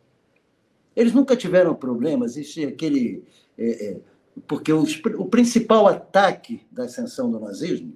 [0.95, 3.23] Eles nunca tiveram problemas, existe aquele.
[3.57, 3.97] É, é,
[4.47, 7.93] porque os, o principal ataque da ascensão do nazismo,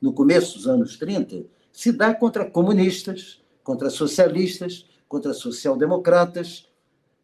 [0.00, 6.68] no começo dos anos 30, se dá contra comunistas, contra socialistas, contra social-democratas,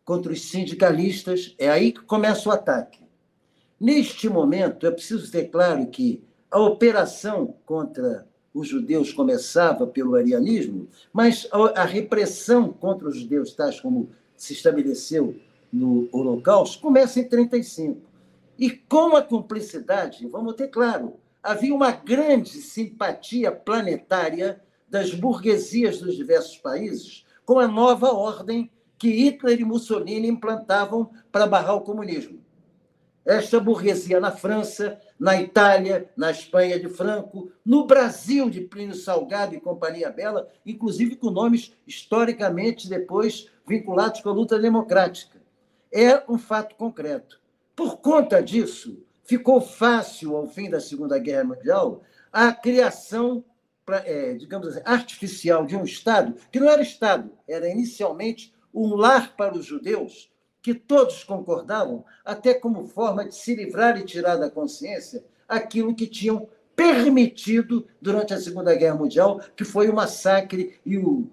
[0.05, 1.55] contra os sindicalistas.
[1.59, 3.01] É aí que começa o ataque.
[3.81, 10.89] Neste momento, é preciso ter claro que a operação contra os judeus começava pelo arianismo,
[11.13, 14.11] mas a repressão contra os judeus, tais como
[14.43, 15.37] se estabeleceu
[15.73, 18.01] no Holocausto, começa em 35.
[18.59, 26.17] E com a cumplicidade, vamos ter claro, havia uma grande simpatia planetária das burguesias dos
[26.17, 32.41] diversos países com a nova ordem que Hitler e Mussolini implantavam para barrar o comunismo.
[33.25, 39.55] Esta burguesia na França, na Itália, na Espanha de Franco, no Brasil de Plínio Salgado
[39.55, 45.41] e Companhia Bela, inclusive com nomes historicamente depois vinculados com a luta democrática.
[45.91, 47.41] É um fato concreto.
[47.75, 53.43] Por conta disso, ficou fácil, ao fim da Segunda Guerra Mundial, a criação,
[54.05, 59.35] é, digamos assim, artificial de um Estado, que não era Estado, era inicialmente um lar
[59.37, 60.31] para os judeus,
[60.61, 66.07] que todos concordavam, até como forma de se livrar e tirar da consciência aquilo que
[66.07, 71.31] tinham permitido durante a Segunda Guerra Mundial, que foi o massacre e o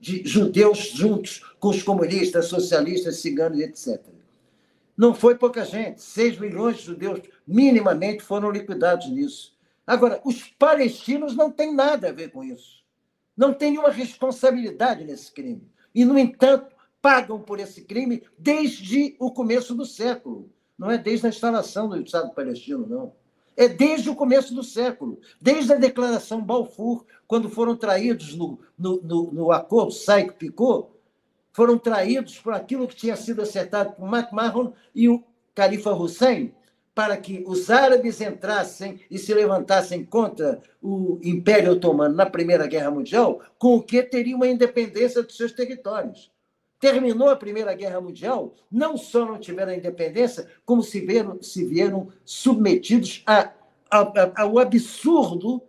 [0.00, 4.02] de judeus juntos com os comunistas, socialistas, ciganos, etc.
[4.96, 9.56] Não foi pouca gente, 6 milhões de judeus minimamente foram liquidados nisso.
[9.86, 12.82] Agora, os palestinos não têm nada a ver com isso.
[13.36, 15.62] Não têm nenhuma responsabilidade nesse crime.
[15.94, 20.50] E, no entanto, pagam por esse crime desde o começo do século.
[20.76, 23.12] Não é desde a instalação do Estado palestino, não.
[23.56, 29.00] É desde o começo do século, desde a declaração Balfour, quando foram traídos no, no,
[29.02, 30.88] no, no acordo Sykes-Picot,
[31.52, 35.22] foram traídos por aquilo que tinha sido acertado por McMahon e o
[35.54, 36.54] Califa Hussein,
[36.94, 42.90] para que os árabes entrassem e se levantassem contra o Império Otomano na Primeira Guerra
[42.90, 46.32] Mundial, com o que teriam a independência dos seus territórios.
[46.80, 51.64] Terminou a Primeira Guerra Mundial, não só não tiveram a independência, como se, vieram, se
[51.64, 53.52] vieram submetidos a,
[53.90, 55.62] a, a, ao absurdo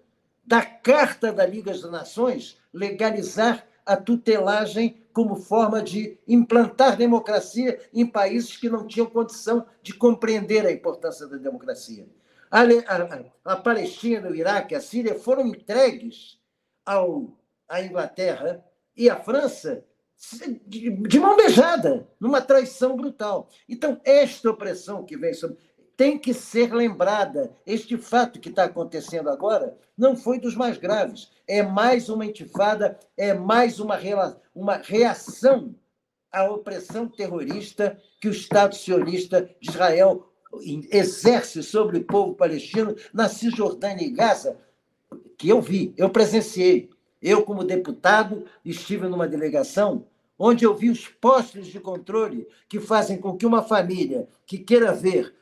[0.49, 8.03] da Carta da Liga das Nações legalizar a tutelagem como forma de implantar democracia em
[8.03, 12.09] países que não tinham condição de compreender a importância da democracia.
[12.49, 16.39] A, a, a Palestina, o Iraque, a Síria foram entregues
[16.83, 18.65] ao, à Inglaterra
[18.97, 19.85] e à França
[20.67, 23.47] de mão beijada, numa traição brutal.
[23.69, 25.57] Então, esta opressão que vem sobre.
[25.99, 27.51] Tem que ser lembrada.
[27.67, 31.29] Este fato que está acontecendo agora não foi dos mais graves.
[31.45, 33.99] É mais uma intifada, é mais uma,
[34.55, 35.75] uma reação
[36.31, 40.25] à opressão terrorista que o Estado sionista de Israel
[40.89, 44.57] exerce sobre o povo palestino na Cisjordânia e Gaza,
[45.37, 46.89] que eu vi, eu presenciei.
[47.21, 50.07] Eu, como deputado, estive numa delegação
[50.37, 54.93] onde eu vi os postos de controle que fazem com que uma família que queira
[54.93, 55.37] ver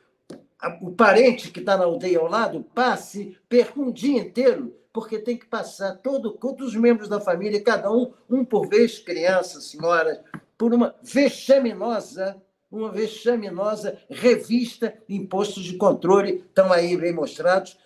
[0.80, 5.36] o parente que está na aldeia ao lado passe, perca um dia inteiro, porque tem
[5.36, 10.18] que passar todo, todos os membros da família, cada um, um por vez, crianças, senhoras,
[10.56, 17.78] por uma vexaminosa, uma vexaminosa revista em postos de controle, estão aí bem mostrados,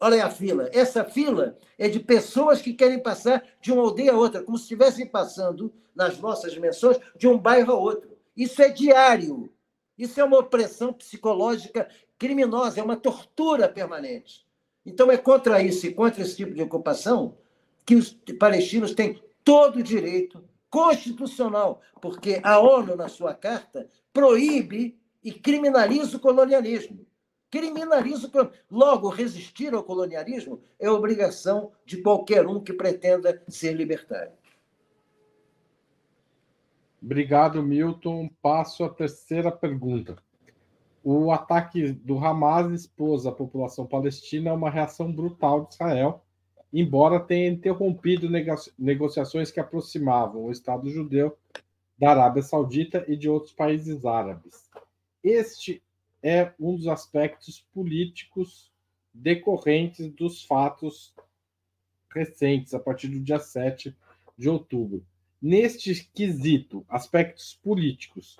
[0.00, 0.70] Olha a fila.
[0.72, 4.62] Essa fila é de pessoas que querem passar de uma aldeia a outra, como se
[4.62, 8.16] estivessem passando, nas nossas dimensões, de um bairro a outro.
[8.36, 9.52] Isso é diário.
[9.98, 14.46] Isso é uma opressão psicológica criminosa, é uma tortura permanente.
[14.84, 17.36] Então, é contra isso e contra esse tipo de ocupação
[17.84, 24.98] que os palestinos têm todo o direito constitucional, porque a ONU, na sua carta, proíbe
[25.22, 27.08] e criminaliza o colonialismo
[27.50, 34.32] criminaliza o Logo, resistir ao colonialismo é obrigação de qualquer um que pretenda ser libertário.
[37.02, 38.28] Obrigado, Milton.
[38.42, 40.16] Passo à terceira pergunta.
[41.10, 46.22] O ataque do Hamas expôs a população palestina a uma reação brutal de Israel,
[46.70, 48.28] embora tenha interrompido
[48.78, 51.34] negociações que aproximavam o Estado judeu
[51.98, 54.68] da Arábia Saudita e de outros países árabes.
[55.24, 55.82] Este
[56.22, 58.70] é um dos aspectos políticos
[59.14, 61.14] decorrentes dos fatos
[62.14, 63.96] recentes, a partir do dia 7
[64.36, 65.02] de outubro.
[65.40, 68.36] Neste quesito, aspectos políticos,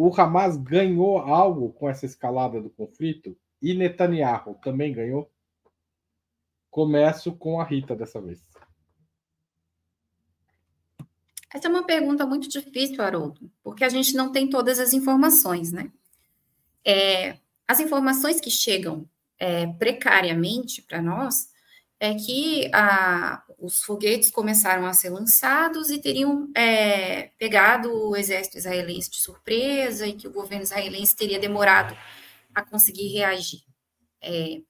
[0.00, 5.28] o Hamas ganhou algo com essa escalada do conflito e Netanyahu também ganhou?
[6.70, 8.40] Começo com a Rita dessa vez.
[11.52, 15.72] Essa é uma pergunta muito difícil, Haroldo, porque a gente não tem todas as informações,
[15.72, 15.90] né?
[16.84, 19.04] É, as informações que chegam
[19.36, 21.50] é, precariamente para nós
[22.00, 28.56] é que a, os foguetes começaram a ser lançados e teriam é, pegado o exército
[28.56, 31.96] israelense de surpresa e que o governo israelense teria demorado
[32.54, 33.62] a conseguir reagir.
[34.22, 34.62] É,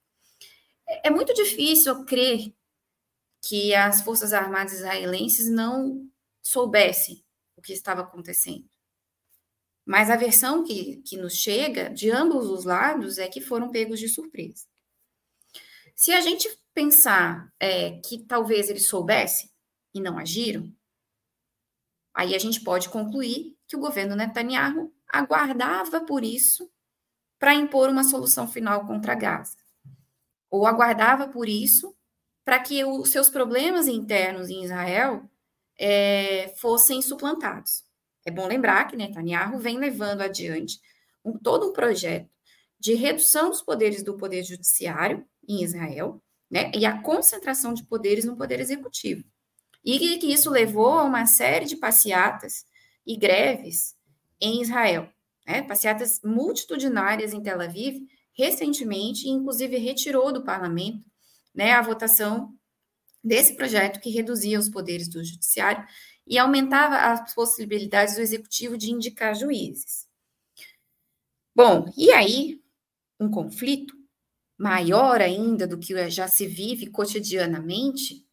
[1.04, 2.52] é muito difícil crer
[3.42, 6.08] que as forças armadas israelenses não
[6.42, 7.22] soubessem
[7.56, 8.68] o que estava acontecendo.
[9.84, 13.98] Mas a versão que, que nos chega de ambos os lados é que foram pegos
[13.98, 14.66] de surpresa.
[15.94, 19.50] Se a gente pensar é, que talvez eles soubessem
[19.92, 20.72] e não agiram,
[22.14, 26.70] aí a gente pode concluir que o governo Netanyahu aguardava por isso
[27.36, 29.56] para impor uma solução final contra Gaza,
[30.48, 31.96] ou aguardava por isso
[32.44, 35.28] para que os seus problemas internos em Israel
[35.76, 37.82] é, fossem suplantados.
[38.24, 40.80] É bom lembrar que Netanyahu vem levando adiante
[41.24, 42.30] um, todo um projeto
[42.78, 48.24] de redução dos poderes do poder judiciário em Israel, né, e a concentração de poderes
[48.24, 49.24] no poder executivo.
[49.84, 52.64] E que isso levou a uma série de passeatas
[53.06, 53.94] e greves
[54.40, 55.10] em Israel,
[55.46, 58.00] né, passeatas multitudinárias em Tel Aviv,
[58.32, 61.04] recentemente, inclusive retirou do parlamento
[61.54, 62.54] né, a votação
[63.22, 65.84] desse projeto que reduzia os poderes do judiciário
[66.26, 70.06] e aumentava as possibilidades do executivo de indicar juízes.
[71.54, 72.62] Bom, e aí
[73.18, 73.97] um conflito
[74.58, 78.26] maior ainda do que já se vive cotidianamente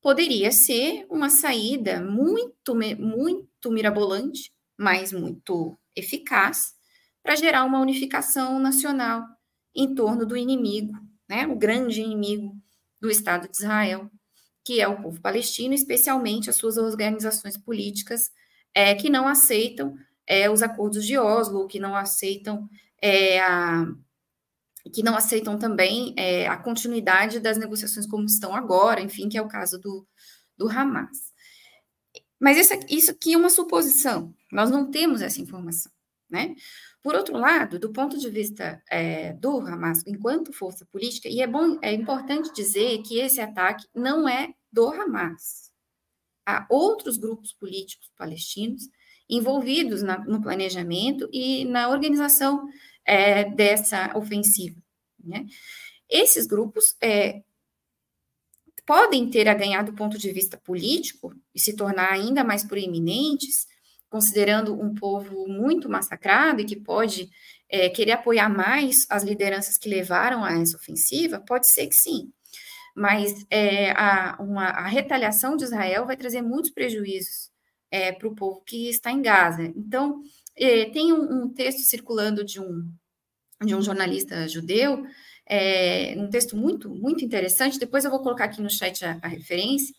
[0.00, 6.74] poderia ser uma saída muito muito mirabolante, mas muito eficaz
[7.22, 9.24] para gerar uma unificação nacional
[9.74, 10.94] em torno do inimigo
[11.28, 12.56] né, o grande inimigo
[13.00, 14.10] do Estado de Israel,
[14.64, 18.30] que é o povo palestino, especialmente as suas organizações políticas
[18.74, 22.68] é, que não aceitam é, os acordos de Oslo, que não aceitam
[23.00, 23.86] é, a,
[24.90, 29.42] que não aceitam também é, a continuidade das negociações como estão agora, enfim, que é
[29.42, 30.06] o caso do,
[30.56, 31.32] do Hamas.
[32.38, 35.90] Mas isso, isso aqui é uma suposição, nós não temos essa informação,
[36.28, 36.54] né?
[37.02, 41.46] Por outro lado, do ponto de vista é, do Hamas enquanto força política, e é
[41.46, 45.70] bom, é importante dizer que esse ataque não é do Hamas.
[46.44, 48.88] Há outros grupos políticos palestinos
[49.28, 52.68] envolvidos na, no planejamento e na organização
[53.06, 54.76] é, dessa ofensiva.
[55.22, 55.46] Né?
[56.08, 57.42] Esses grupos é,
[58.84, 63.66] podem ter a ganhar do ponto de vista político e se tornar ainda mais proeminentes
[64.08, 67.28] considerando um povo muito massacrado e que pode
[67.68, 72.32] é, querer apoiar mais as lideranças que levaram a essa ofensiva, pode ser que sim.
[72.94, 77.50] Mas é, a, uma, a retaliação de Israel vai trazer muitos prejuízos
[77.90, 79.64] é, para o povo que está em Gaza.
[79.76, 80.22] Então,
[80.56, 82.90] é, tem um, um, texto circulando de um,
[83.64, 85.04] de um jornalista judeu,
[85.48, 89.28] é, um texto muito, muito interessante, depois eu vou colocar aqui no chat a, a
[89.28, 89.94] referência,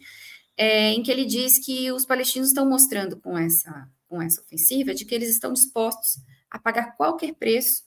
[0.58, 4.94] é, em que ele diz que os palestinos estão mostrando com essa com essa ofensiva
[4.94, 7.84] de que eles estão dispostos a pagar qualquer preço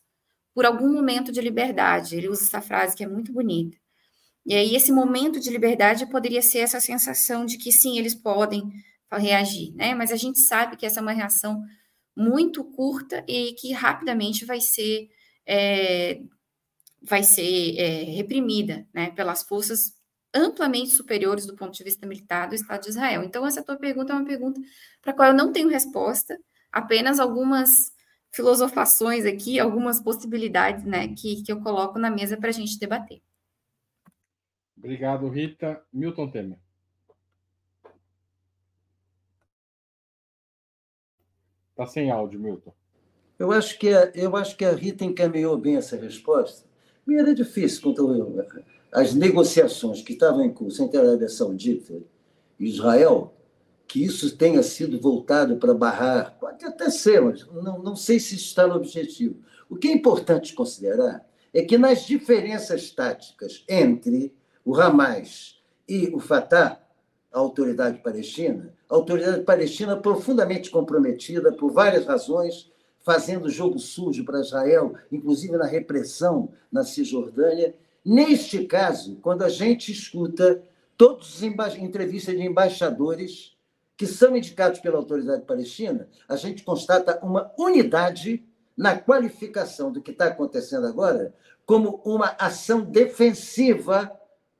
[0.54, 2.16] por algum momento de liberdade.
[2.16, 3.76] Ele usa essa frase que é muito bonita.
[4.44, 8.70] E aí, esse momento de liberdade poderia ser essa sensação de que sim, eles podem
[9.12, 9.94] reagir, né?
[9.94, 11.62] Mas a gente sabe que essa é uma reação
[12.20, 15.08] muito curta e que rapidamente vai ser
[15.46, 16.20] é,
[17.02, 19.10] vai ser é, reprimida, né?
[19.12, 19.98] Pelas forças
[20.34, 23.22] amplamente superiores do ponto de vista militar do Estado de Israel.
[23.24, 24.60] Então, essa tua pergunta é uma pergunta
[25.00, 26.38] para a qual eu não tenho resposta,
[26.70, 27.70] apenas algumas
[28.30, 33.20] filosofações aqui, algumas possibilidades né, que, que eu coloco na mesa para a gente debater.
[34.76, 35.82] Obrigado, Rita.
[35.92, 36.58] Milton Temer.
[41.80, 42.74] Está sem áudio, Milton.
[43.38, 46.68] Eu acho, que a, eu acho que a Rita encaminhou bem essa resposta.
[47.06, 48.46] Me era difícil quando eu,
[48.92, 51.94] as negociações que estavam em curso entre a Arábia Saudita
[52.58, 53.32] e Israel,
[53.88, 58.34] que isso tenha sido voltado para barrar, pode até ser, mas não, não sei se
[58.34, 59.36] está no objetivo.
[59.66, 64.34] O que é importante considerar é que nas diferenças táticas entre
[64.66, 66.78] o Hamas e o Fatah,
[67.32, 72.70] a autoridade palestina, a autoridade palestina profundamente comprometida por várias razões,
[73.02, 77.74] fazendo jogo sujo para Israel, inclusive na repressão na Cisjordânia,
[78.04, 80.62] Neste caso, quando a gente escuta
[80.96, 83.56] todas as entrevistas de embaixadores
[83.96, 88.44] que são indicados pela autoridade palestina, a gente constata uma unidade
[88.76, 91.34] na qualificação do que está acontecendo agora
[91.66, 94.10] como uma ação defensiva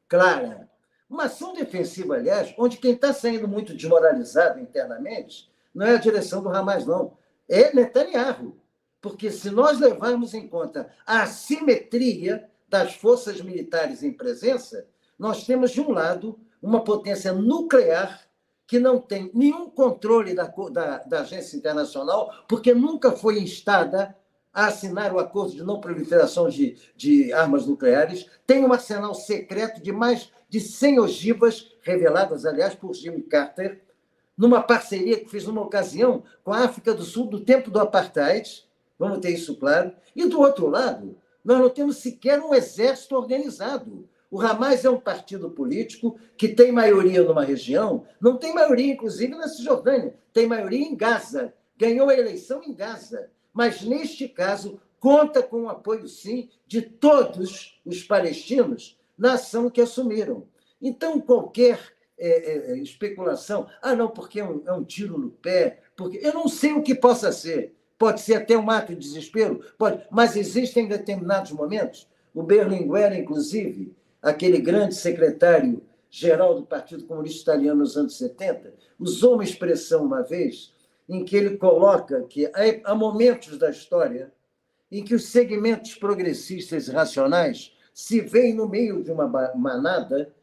[0.06, 0.69] clara.
[1.10, 6.40] Uma ação defensiva, aliás, onde quem está saindo muito desmoralizado internamente não é a direção
[6.40, 7.18] do Hamas, não.
[7.48, 8.56] É Netanyahu.
[9.00, 14.86] Porque se nós levarmos em conta a assimetria das forças militares em presença,
[15.18, 18.20] nós temos, de um lado, uma potência nuclear
[18.66, 24.16] que não tem nenhum controle da, da, da agência internacional, porque nunca foi instada
[24.52, 29.82] a assinar o acordo de não proliferação de, de armas nucleares, tem um arsenal secreto
[29.82, 33.80] de mais de 100 ogivas, reveladas, aliás, por Jimmy Carter,
[34.36, 38.66] numa parceria que fez numa ocasião com a África do Sul, do tempo do apartheid,
[38.98, 39.92] vamos ter isso claro.
[40.14, 44.08] E, do outro lado, nós não temos sequer um exército organizado.
[44.30, 49.34] O Hamas é um partido político que tem maioria numa região, não tem maioria, inclusive,
[49.34, 51.54] na Cisjordânia, tem maioria em Gaza.
[51.76, 53.30] Ganhou a eleição em Gaza.
[53.52, 59.82] Mas, neste caso, conta com o apoio, sim, de todos os palestinos na ação que
[59.82, 60.48] assumiram.
[60.80, 61.78] Então, qualquer
[62.18, 66.32] é, é, especulação, ah, não, porque é um, é um tiro no pé, porque eu
[66.32, 67.76] não sei o que possa ser.
[67.98, 72.08] Pode ser até um ato de desespero, pode, mas existem determinados momentos.
[72.34, 79.34] O Berlinguer, inclusive, aquele grande secretário geral do Partido Comunista Italiano nos anos 70, usou
[79.34, 80.74] uma expressão uma vez
[81.06, 82.50] em que ele coloca que
[82.84, 84.32] há momentos da história
[84.90, 90.34] em que os segmentos progressistas e racionais se veem no meio de uma manada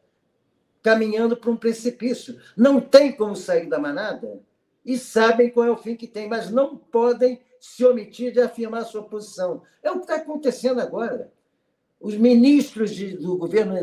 [0.80, 2.38] caminhando para um precipício.
[2.56, 4.40] Não tem como sair da manada
[4.86, 8.84] e sabem qual é o fim que tem, mas não podem se omitir de afirmar
[8.84, 9.62] sua posição.
[9.82, 11.32] É o que está acontecendo agora.
[12.00, 13.74] Os ministros de, do governo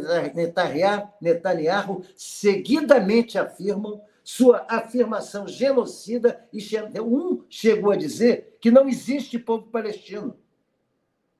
[1.21, 6.65] Netanyahu seguidamente afirmam sua afirmação genocida e
[7.01, 10.37] um chegou a dizer que não existe povo palestino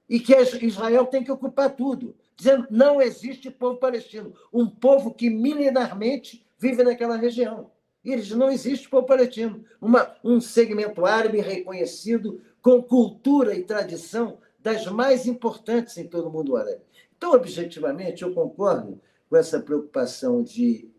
[0.09, 5.29] e que Israel tem que ocupar tudo, dizendo não existe povo palestino, um povo que
[5.29, 7.71] milenarmente vive naquela região.
[8.03, 14.37] E eles não existe povo palestino, uma, um segmento árabe reconhecido com cultura e tradição
[14.59, 16.81] das mais importantes em todo o mundo árabe.
[17.17, 20.89] Então, objetivamente, eu concordo com essa preocupação de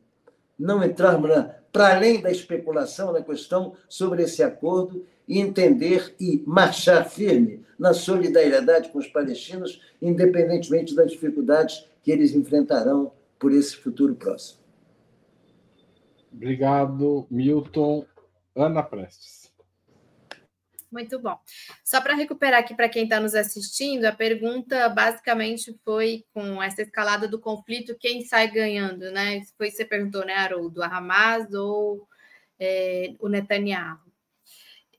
[0.58, 1.30] não entrarmos
[1.70, 8.90] para além da especulação na questão sobre esse acordo entender e marchar firme na solidariedade
[8.90, 14.60] com os palestinos, independentemente das dificuldades que eles enfrentarão por esse futuro próximo.
[16.32, 18.06] Obrigado, Milton.
[18.54, 19.52] Ana Prestes.
[20.90, 21.36] Muito bom.
[21.84, 26.82] Só para recuperar aqui para quem está nos assistindo, a pergunta basicamente foi com essa
[26.82, 29.42] escalada do conflito, quem sai ganhando, né?
[29.58, 32.06] Foi você perguntou, né, Haroldo, a Hamas ou
[32.58, 34.05] é, o Netanyahu?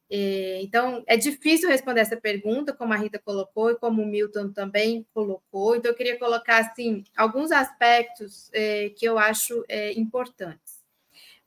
[0.10, 4.51] É, então, é difícil responder essa pergunta, como a Rita colocou e como o Milton
[4.53, 5.76] também colocou.
[5.76, 10.78] Então, eu queria colocar assim alguns aspectos é, que eu acho é, importantes.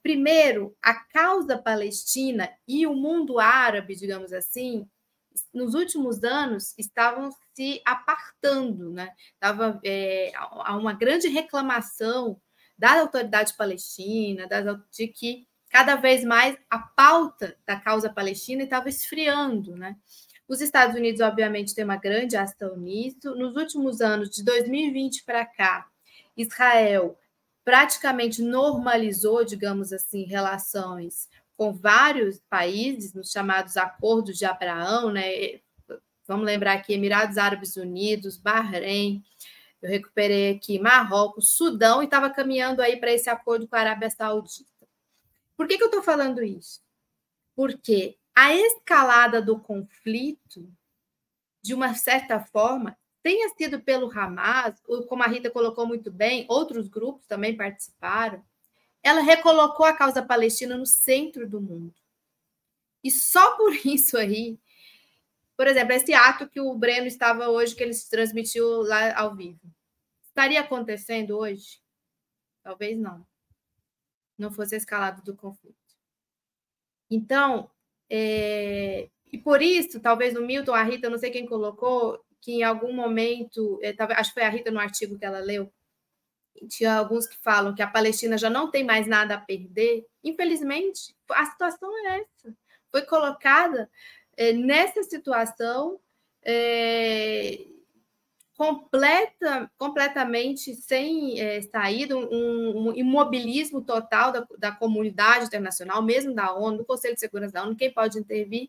[0.03, 4.87] Primeiro, a causa palestina e o mundo árabe, digamos assim,
[5.53, 9.13] nos últimos anos estavam se apartando, né?
[9.39, 12.41] Tava é, há uma grande reclamação
[12.79, 18.89] da autoridade palestina, das, de que cada vez mais a pauta da causa palestina estava
[18.89, 19.97] esfriando, né?
[20.49, 23.37] Os Estados Unidos, obviamente, têm uma grande ação nisso.
[23.37, 25.87] Nos últimos anos, de 2020 para cá,
[26.37, 27.16] Israel
[27.64, 35.61] praticamente normalizou, digamos assim, relações com vários países, nos chamados Acordos de Abraão, né?
[36.27, 39.23] Vamos lembrar aqui Emirados Árabes Unidos, Bahrein,
[39.83, 44.11] eu recuperei aqui Marrocos, Sudão e estava caminhando aí para esse acordo com a Arábia
[44.11, 44.70] Saudita.
[45.61, 46.81] Por que, que eu estou falando isso?
[47.55, 50.73] Porque a escalada do conflito,
[51.61, 56.47] de uma certa forma, tenha sido pelo Hamas, ou como a Rita colocou muito bem,
[56.49, 58.43] outros grupos também participaram,
[59.03, 61.95] ela recolocou a causa palestina no centro do mundo.
[63.05, 64.59] E só por isso aí,
[65.59, 69.37] por exemplo, esse ato que o Breno estava hoje, que ele se transmitiu lá ao
[69.37, 69.61] vivo,
[70.23, 71.83] estaria acontecendo hoje?
[72.63, 73.29] Talvez não.
[74.41, 75.76] Não fosse escalado do conflito.
[77.11, 77.70] Então,
[78.09, 82.62] é, e por isso, talvez o Milton, a Rita, não sei quem colocou, que em
[82.62, 85.70] algum momento, é, acho que foi a Rita no artigo que ela leu,
[86.68, 90.07] tinha alguns que falam que a Palestina já não tem mais nada a perder.
[90.22, 92.55] Infelizmente, a situação é essa.
[92.91, 93.91] Foi colocada
[94.36, 96.01] é, nessa situação
[96.43, 97.66] é,
[98.61, 106.53] completa, completamente sem é, saída, um, um, imobilismo total da, da comunidade internacional, mesmo da
[106.55, 108.69] ONU, do Conselho de Segurança da ONU, quem pode intervir.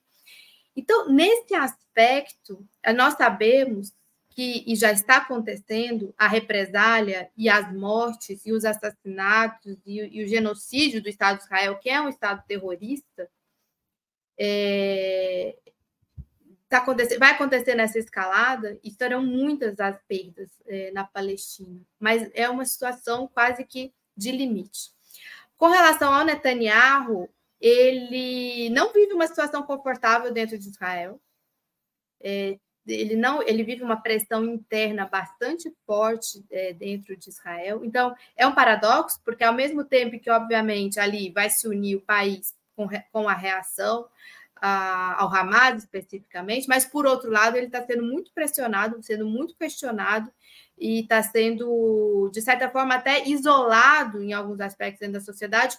[0.73, 2.65] Então, nesse aspecto,
[2.95, 3.91] nós sabemos
[4.29, 10.23] que, e já está acontecendo, a represália e as mortes e os assassinatos e, e
[10.23, 13.29] o genocídio do Estado de Israel, que é um Estado terrorista,
[14.39, 15.53] é,
[16.71, 16.85] tá
[17.19, 22.63] vai acontecer nessa escalada e serão muitas as perdas é, na Palestina, mas é uma
[22.63, 24.91] situação quase que de limite.
[25.57, 31.19] Com relação ao Netanyahu, ele não vive uma situação confortável dentro de Israel.
[32.21, 32.57] É,
[32.87, 37.83] ele não, ele vive uma pressão interna bastante forte é, dentro de Israel.
[37.83, 42.01] Então é um paradoxo, porque ao mesmo tempo que obviamente ali vai se unir o
[42.01, 44.07] país com, com a reação
[44.61, 50.31] ao Hamas especificamente, mas por outro lado ele está sendo muito pressionado, sendo muito questionado
[50.77, 55.77] e está sendo de certa forma até isolado em alguns aspectos dentro da sociedade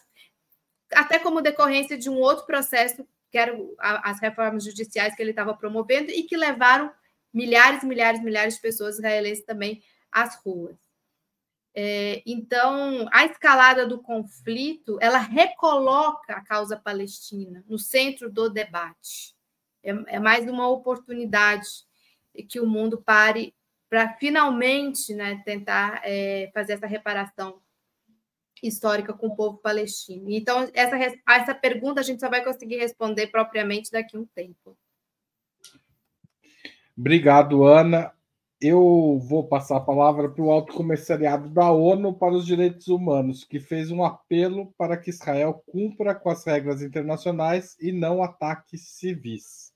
[0.94, 5.54] até como decorrência de um outro processo, que eram as reformas judiciais que ele estava
[5.54, 6.92] promovendo e que levaram
[7.32, 10.76] milhares, milhares, milhares de pessoas israelenses também às ruas.
[11.74, 19.34] É, então, a escalada do conflito, ela recoloca a causa palestina no centro do debate.
[19.82, 21.66] É, é mais uma oportunidade
[22.48, 23.54] que o mundo pare
[23.88, 27.60] para finalmente né, tentar é, fazer essa reparação
[28.62, 30.30] histórica com o povo palestino.
[30.30, 30.96] Então, essa,
[31.28, 34.78] essa pergunta a gente só vai conseguir responder propriamente daqui a um tempo.
[36.96, 38.14] Obrigado, Ana.
[38.64, 43.42] Eu vou passar a palavra para o Alto Comissariado da ONU para os Direitos Humanos,
[43.42, 48.78] que fez um apelo para que Israel cumpra com as regras internacionais e não ataque
[48.78, 49.72] civis.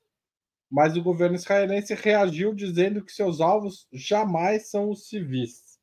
[0.70, 5.80] Mas o governo israelense reagiu dizendo que seus alvos jamais são os civis.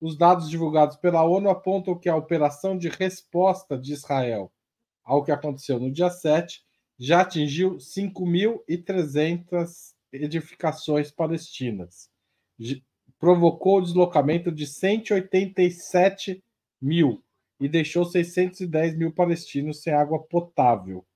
[0.00, 4.50] Os dados divulgados pela ONU apontam que a operação de resposta de Israel
[5.04, 6.64] ao que aconteceu no dia 7
[6.98, 12.10] já atingiu 5.300 edificações palestinas.
[13.18, 16.42] Provocou o deslocamento de 187
[16.80, 17.22] mil
[17.60, 21.06] e deixou 610 mil palestinos sem água potável.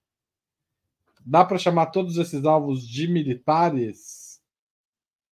[1.24, 4.40] Dá para chamar todos esses alvos de militares?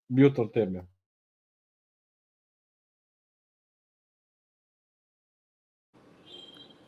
[0.10, 0.86] Milton Temer.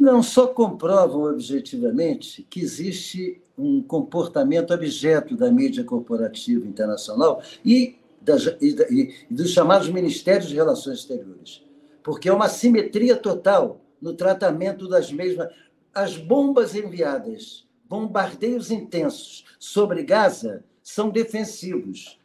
[0.03, 8.45] não só comprovam objetivamente que existe um comportamento objeto da mídia corporativa internacional e, das,
[8.61, 11.63] e, e dos chamados Ministérios de Relações Exteriores,
[12.01, 15.49] porque é uma simetria total no tratamento das mesmas.
[15.93, 22.19] As bombas enviadas, bombardeios intensos sobre Gaza, são defensivos.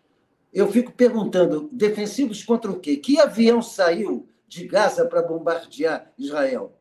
[0.53, 2.97] Eu fico perguntando: defensivos contra o quê?
[2.97, 6.73] Que avião saiu de Gaza para bombardear Israel?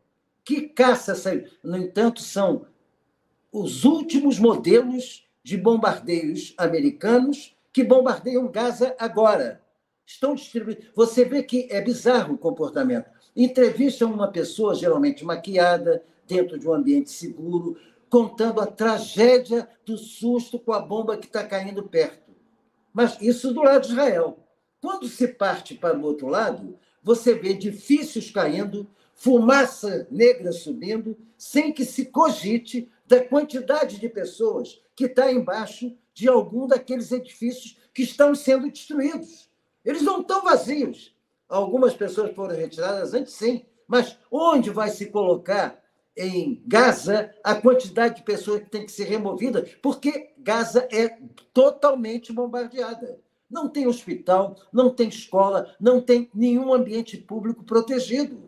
[0.43, 1.43] Que caça saiu?
[1.61, 2.65] No entanto, são
[3.51, 9.61] os últimos modelos de bombardeios americanos que bombardeiam Gaza agora.
[10.03, 10.82] Estão distribuindo.
[10.95, 13.07] Você vê que é bizarro o comportamento.
[13.36, 17.78] Entrevistam uma pessoa, geralmente maquiada, dentro de um ambiente seguro,
[18.09, 22.32] contando a tragédia do susto com a bomba que está caindo perto.
[22.91, 24.39] Mas isso do lado de Israel.
[24.82, 31.71] Quando se parte para o outro lado, você vê edifícios caindo, fumaça negra subindo, sem
[31.71, 38.01] que se cogite da quantidade de pessoas que está embaixo de algum daqueles edifícios que
[38.01, 39.51] estão sendo destruídos.
[39.86, 41.15] Eles não estão vazios.
[41.47, 45.80] Algumas pessoas foram retiradas antes, sim, mas onde vai se colocar
[46.18, 49.63] em Gaza a quantidade de pessoas que tem que ser removida?
[49.80, 51.20] Porque Gaza é
[51.53, 53.20] totalmente bombardeada.
[53.47, 58.41] Não tem hospital, não tem escola, não tem nenhum ambiente público protegido.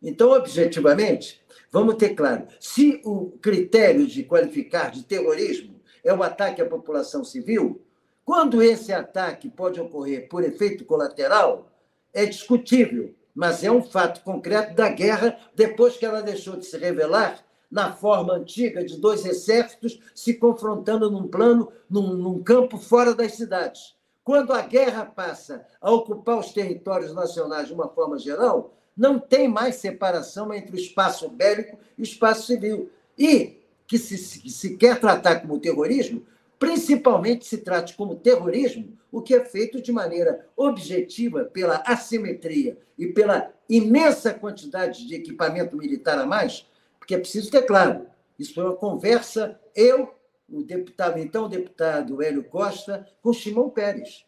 [0.00, 5.73] Então, objetivamente, vamos ter claro: se o critério de qualificar de terrorismo
[6.04, 7.80] é o ataque à população civil,
[8.24, 11.70] quando esse ataque pode ocorrer por efeito colateral,
[12.12, 16.78] é discutível, mas é um fato concreto da guerra depois que ela deixou de se
[16.78, 23.14] revelar na forma antiga de dois exércitos se confrontando num plano, num, num campo fora
[23.14, 23.96] das cidades.
[24.22, 29.48] Quando a guerra passa a ocupar os territórios nacionais de uma forma geral, não tem
[29.48, 32.90] mais separação entre o espaço bélico e o espaço civil.
[33.18, 36.24] E que se, se quer tratar como terrorismo,
[36.58, 43.06] principalmente se trate como terrorismo o que é feito de maneira objetiva pela assimetria e
[43.06, 46.66] pela imensa quantidade de equipamento militar a mais,
[46.98, 48.06] porque é preciso ter claro,
[48.38, 50.14] isso foi uma conversa, eu,
[50.48, 54.24] o deputado, então o deputado Hélio Costa, com Simão Pérez,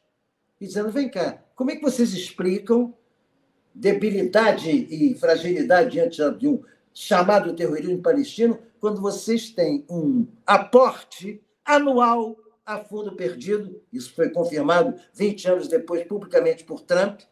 [0.61, 2.95] dizendo, vem cá, como é que vocês explicam
[3.75, 6.63] debilidade e fragilidade diante de um
[6.95, 14.95] chamado terrorismo palestino, quando vocês têm um aporte anual a fundo perdido, isso foi confirmado
[15.13, 17.23] 20 anos depois publicamente por Trump,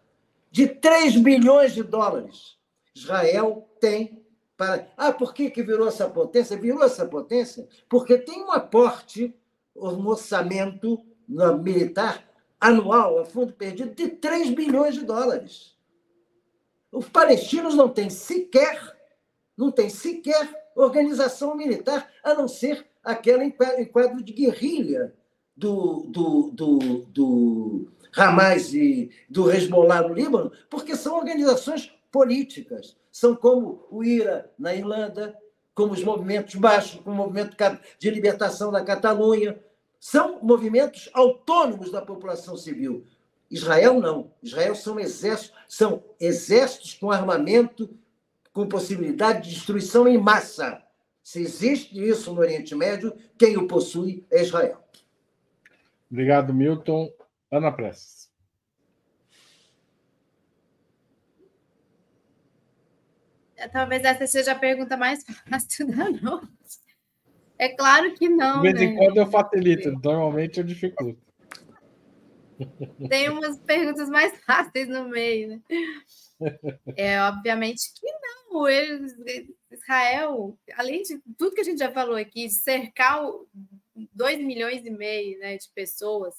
[0.51, 2.59] de 3 bilhões de dólares.
[2.93, 4.21] Israel tem
[4.57, 4.89] para.
[4.97, 6.57] Ah, por que, que virou essa potência?
[6.57, 9.33] Virou essa potência porque tem um aporte,
[9.77, 12.29] um orçamento militar
[12.61, 15.77] anual a fundo perdido de 3 bilhões de dólares.
[16.91, 18.99] Os palestinos não têm sequer,
[19.57, 25.13] não têm sequer organização militar, a não ser aquela em quadro de guerrilha
[25.57, 32.97] do, do, do, do Hamas e do Hezbollah no Líbano, porque são organizações políticas.
[33.11, 35.37] São como o IRA na Irlanda,
[35.75, 37.57] como os movimentos baixos, como o movimento
[37.99, 39.59] de libertação da Catalunha.
[40.01, 43.05] São movimentos autônomos da população civil.
[43.51, 44.31] Israel não.
[44.43, 47.89] Israel são exércitos, são exércitos com armamento,
[48.55, 50.81] com possibilidade de destruição em massa.
[51.23, 54.83] Se existe isso no Oriente Médio, quem o possui é Israel.
[56.11, 57.13] Obrigado, Milton.
[57.51, 58.33] Ana Prestes.
[63.73, 66.49] Talvez essa seja a pergunta mais fácil da noite.
[67.59, 68.63] É claro que não.
[68.63, 68.85] De vez né?
[68.85, 71.21] em quando eu facilito, normalmente eu dificulto.
[73.09, 75.61] Tem umas perguntas mais fáceis no meio, né?
[76.97, 78.69] É, obviamente que não.
[78.69, 79.15] Eles,
[79.71, 83.21] Israel, além de tudo que a gente já falou aqui, cercar
[84.13, 86.35] 2 milhões e meio né, de pessoas.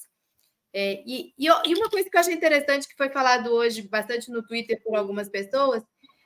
[0.72, 4.42] É, e, e, uma coisa que eu achei interessante, que foi falado hoje bastante no
[4.46, 5.82] Twitter por algumas pessoas,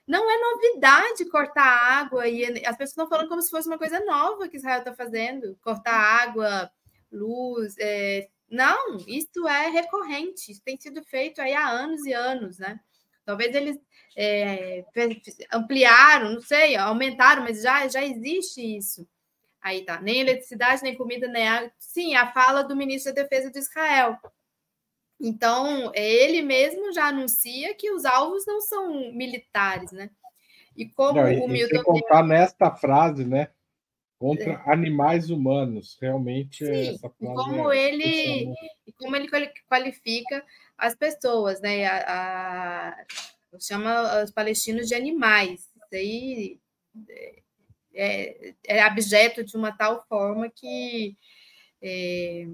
[0.06, 4.00] não é novidade cortar água, e as pessoas estão falando como se fosse uma coisa
[4.04, 6.70] nova que Israel está fazendo, cortar água,
[7.12, 7.76] luz.
[7.78, 12.80] É, não, isso é recorrente, isso tem sido feito aí há anos e anos, né?
[13.24, 13.78] Talvez eles
[14.16, 14.84] é,
[15.52, 19.08] ampliaram, não sei, aumentaram, mas já, já existe isso.
[19.62, 21.70] Aí tá, nem eletricidade, nem comida, nem água.
[21.78, 24.18] Sim, a fala do ministro da Defesa de Israel.
[25.20, 30.10] Então, ele mesmo já anuncia que os alvos não são militares, né?
[30.74, 31.74] E como não, o Milton.
[31.74, 33.48] Sem contar nesta frase, né?
[34.20, 34.70] Contra é.
[34.70, 35.96] animais humanos.
[35.98, 37.34] Realmente Sim, essa frase.
[37.34, 38.52] Como é ele,
[38.98, 39.30] como ele
[39.66, 40.44] qualifica
[40.76, 41.86] as pessoas, né?
[41.86, 45.70] A, a, chama os palestinos de animais.
[45.74, 46.60] Isso aí
[47.94, 51.16] é, é abjeto de uma tal forma que.
[51.80, 52.46] É,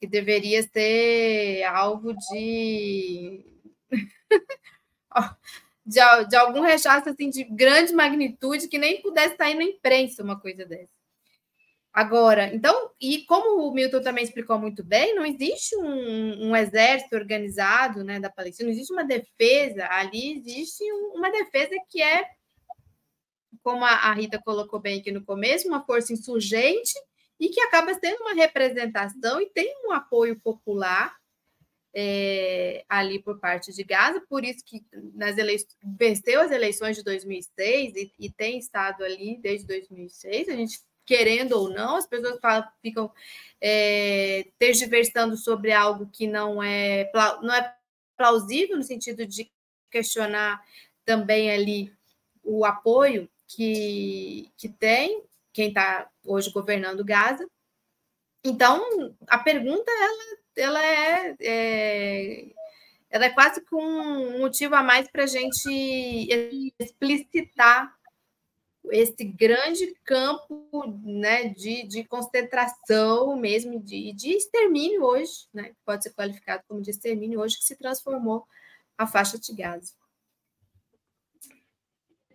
[0.00, 3.44] que deveria ser alvo de,
[5.84, 10.40] de, de, algum rechaço assim, de grande magnitude que nem pudesse sair na imprensa uma
[10.40, 10.92] coisa dessa.
[11.92, 17.14] Agora, então, e como o Milton também explicou muito bem, não existe um, um exército
[17.14, 22.26] organizado né, da Palestina, não existe uma defesa, ali existe um, uma defesa que é,
[23.62, 26.94] como a, a Rita colocou bem aqui no começo, uma força insurgente
[27.38, 31.14] e que acaba sendo uma representação e tem um apoio popular
[31.94, 34.84] é, ali por parte de Gaza, por isso que
[35.14, 35.36] nas
[35.96, 40.48] venceu as eleições de 2006 e, e, tem estado ali desde 2006.
[40.48, 43.12] A gente querendo ou não, as pessoas falam, ficam
[43.60, 47.10] é, tergiversando sobre algo que não é
[47.42, 47.74] não é
[48.16, 49.50] plausível no sentido de
[49.90, 50.62] questionar
[51.04, 51.92] também ali
[52.42, 55.22] o apoio que, que tem
[55.54, 57.48] quem está hoje governando Gaza.
[58.44, 62.46] Então, a pergunta ela, ela é, é,
[63.10, 67.94] ela é quase com um motivo a mais para a gente explicitar
[68.90, 70.68] esse grande campo
[71.02, 76.90] né, de, de concentração mesmo, de, de extermínio hoje, né, pode ser qualificado como de
[76.90, 78.46] extermínio hoje, que se transformou
[78.98, 79.94] a faixa de Gaza.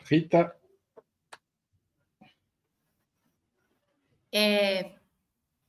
[0.03, 0.59] Rita,
[4.31, 4.91] É,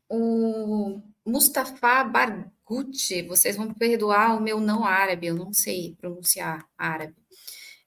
[0.09, 1.01] o
[1.31, 7.15] Mustafa Barghouti, vocês vão perdoar o meu não árabe, eu não sei pronunciar árabe.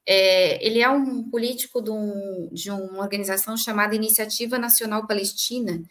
[0.05, 5.81] É, ele é um político de, um, de, uma organização chamada Iniciativa Nacional Palestina,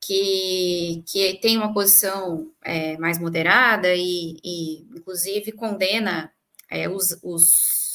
[0.00, 6.32] que, que tem uma posição é, mais moderada e, e inclusive, condena
[6.70, 7.85] é, os, os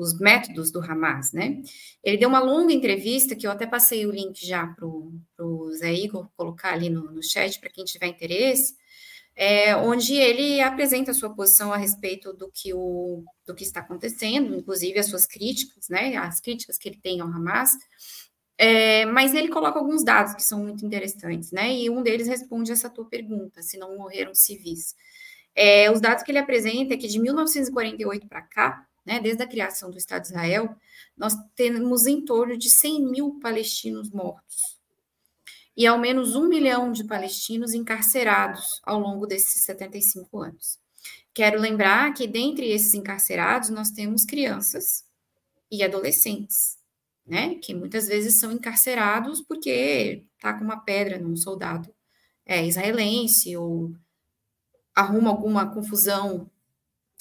[0.00, 1.60] os métodos do Hamas, né?
[2.02, 5.92] Ele deu uma longa entrevista, que eu até passei o link já para o Zé
[5.92, 8.74] Igor colocar ali no, no chat para quem tiver interesse,
[9.36, 13.80] é, onde ele apresenta a sua posição a respeito do que, o, do que está
[13.80, 16.16] acontecendo, inclusive as suas críticas, né?
[16.16, 17.70] As críticas que ele tem ao Hamas.
[18.58, 21.72] É, mas ele coloca alguns dados que são muito interessantes, né?
[21.74, 24.94] E um deles responde essa tua pergunta: se não morreram civis.
[25.54, 29.46] É, os dados que ele apresenta é que de 1948 para cá, né, desde a
[29.46, 30.76] criação do Estado de Israel,
[31.16, 34.80] nós temos em torno de 100 mil palestinos mortos
[35.76, 40.78] e ao menos um milhão de palestinos encarcerados ao longo desses 75 anos.
[41.32, 45.04] Quero lembrar que dentre esses encarcerados nós temos crianças
[45.70, 46.76] e adolescentes,
[47.24, 51.94] né, que muitas vezes são encarcerados porque tá com uma pedra num soldado
[52.44, 53.94] é, israelense ou
[54.94, 56.50] arruma alguma confusão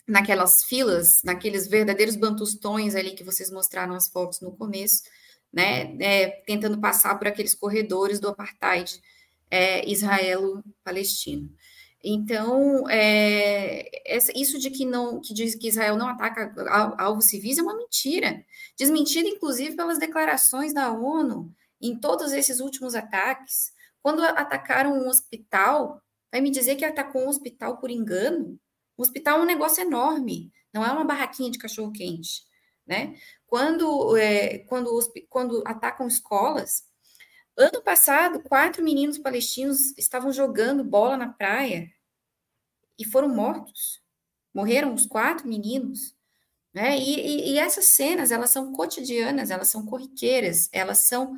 [0.10, 5.04] naquelas filas, naqueles verdadeiros bantustões ali que vocês mostraram as fotos no começo,
[5.54, 9.02] né, é, tentando passar por aqueles corredores do apartheid
[9.50, 11.50] é, israelo-palestino.
[12.04, 13.90] Então, é,
[14.36, 16.54] isso de que não, que diz que Israel não ataca
[16.98, 18.44] alvos civis é uma mentira,
[18.78, 23.74] desmentida inclusive pelas declarações da ONU em todos esses últimos ataques.
[24.02, 26.02] Quando atacaram um hospital,
[26.32, 28.58] vai me dizer que atacou um hospital por engano?
[29.00, 32.44] O hospital é um negócio enorme, não é uma barraquinha de cachorro-quente,
[32.86, 33.16] né?
[33.48, 34.92] Quando, é, quando,
[35.30, 36.84] quando atacam escolas,
[37.58, 41.90] ano passado, quatro meninos palestinos estavam jogando bola na praia
[43.00, 44.02] e foram mortos.
[44.54, 46.14] Morreram os quatro meninos.
[46.74, 46.98] Né?
[46.98, 51.38] E, e, e essas cenas, elas são cotidianas, elas são corriqueiras, elas são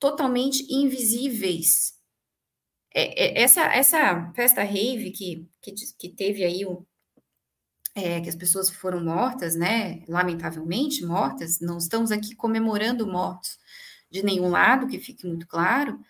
[0.00, 1.96] totalmente invisíveis.
[2.92, 6.84] É, é, essa, essa festa rave que, que, que teve aí o,
[7.94, 10.02] é, que as pessoas foram mortas, né?
[10.08, 13.58] Lamentavelmente mortas, não estamos aqui comemorando mortos
[14.10, 16.00] de nenhum lado, que fique muito claro.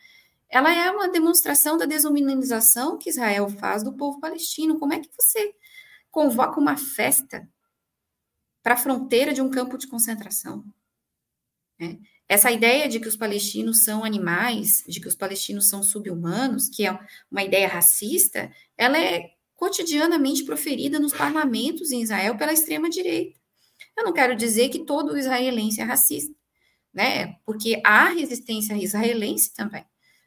[0.48, 4.78] Ela é uma demonstração da desumanização que Israel faz do povo palestino.
[4.78, 5.54] Como é que você
[6.10, 7.48] convoca uma festa
[8.62, 10.64] para a fronteira de um campo de concentração?
[11.80, 11.96] É.
[12.28, 16.86] Essa ideia de que os palestinos são animais, de que os palestinos são subhumanos, que
[16.86, 16.98] é
[17.30, 23.38] uma ideia racista, ela é cotidianamente proferida nos parlamentos em Israel pela extrema-direita.
[23.96, 26.32] Eu não quero dizer que todo israelense é racista,
[26.94, 27.34] né?
[27.44, 29.84] Porque há resistência israelense também.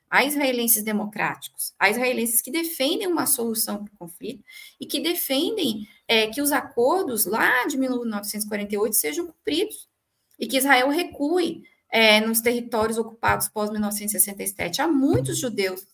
[0.09, 4.43] Há israelenses democráticos, há israelenses que defendem uma solução para o conflito
[4.77, 9.88] e que defendem é, que os acordos lá de 1948 sejam cumpridos
[10.38, 14.79] e que Israel recue é, nos territórios ocupados pós-1967.
[14.79, 15.88] Há muitos judeus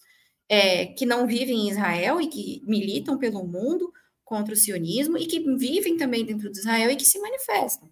[0.49, 3.91] é, que não vivem em Israel e que militam pelo mundo
[4.23, 7.89] contra o sionismo e que vivem também dentro de Israel e que se manifestam.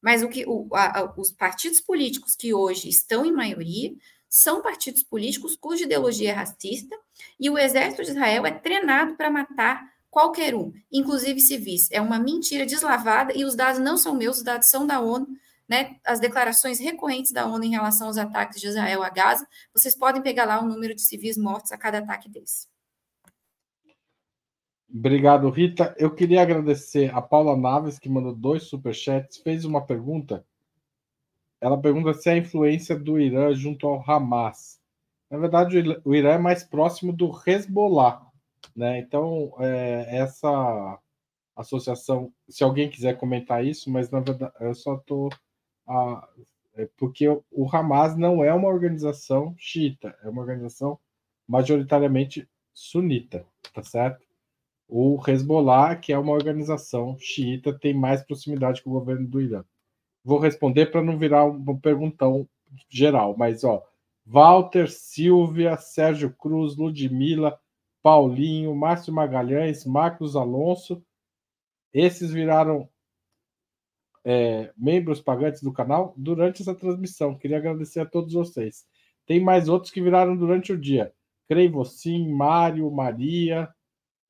[0.00, 3.92] Mas o que o, a, os partidos políticos que hoje estão em maioria
[4.28, 6.94] são partidos políticos cuja ideologia é racista
[7.40, 11.88] e o exército de Israel é treinado para matar qualquer um, inclusive civis.
[11.90, 15.26] É uma mentira deslavada e os dados não são meus, os dados são da ONU
[15.68, 19.94] né, as declarações recorrentes da ONU em relação aos ataques de Israel a Gaza, vocês
[19.96, 22.66] podem pegar lá o número de civis mortos a cada ataque desse.
[24.90, 25.94] Obrigado, Rita.
[25.98, 30.46] Eu queria agradecer a Paula Naves, que mandou dois superchats, fez uma pergunta.
[31.60, 34.80] Ela pergunta se a influência do Irã junto ao Hamas.
[35.30, 38.26] Na verdade, o Irã é mais próximo do Hezbollah.
[38.74, 39.00] Né?
[39.00, 40.98] Então, é, essa
[41.54, 45.28] associação, se alguém quiser comentar isso, mas na verdade eu só estou
[45.88, 46.28] a,
[46.74, 50.98] é porque o Hamas não é uma organização xiita, é uma organização
[51.46, 54.24] majoritariamente sunita, tá certo?
[54.86, 59.64] O Hezbollah, que é uma organização xiita, tem mais proximidade com o governo do Irã.
[60.24, 62.48] Vou responder para não virar um perguntão
[62.88, 63.82] geral, mas ó,
[64.24, 67.58] Walter, Silvia, Sérgio Cruz, Ludmila,
[68.02, 71.02] Paulinho, Márcio Magalhães, Marcos Alonso,
[71.92, 72.88] esses viraram
[74.30, 77.34] é, membros pagantes do canal durante essa transmissão.
[77.34, 78.84] Queria agradecer a todos vocês.
[79.26, 81.14] Tem mais outros que viraram durante o dia.
[81.48, 83.70] Creivocim, Mário, Maria,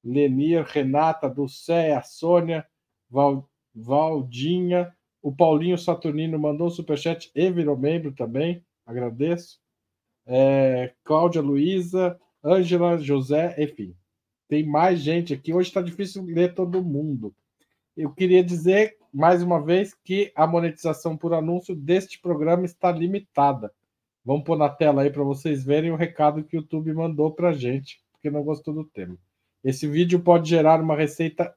[0.04, 2.64] Lenir, Renata, Dulcéia, Sônia,
[3.10, 8.64] Val, Valdinha, o Paulinho Saturnino mandou um superchat e virou membro também.
[8.86, 9.58] Agradeço.
[10.24, 13.96] É, Cláudia Luiza, Ângela, José, enfim.
[14.46, 15.52] Tem mais gente aqui.
[15.52, 17.34] Hoje está difícil ler todo mundo.
[17.96, 23.72] Eu queria dizer mais uma vez que a monetização por anúncio deste programa está limitada.
[24.24, 27.52] Vamos pôr na tela aí para vocês verem o recado que o YouTube mandou para
[27.52, 29.18] gente, porque não gostou do tema.
[29.64, 31.52] Esse vídeo pode gerar uma receita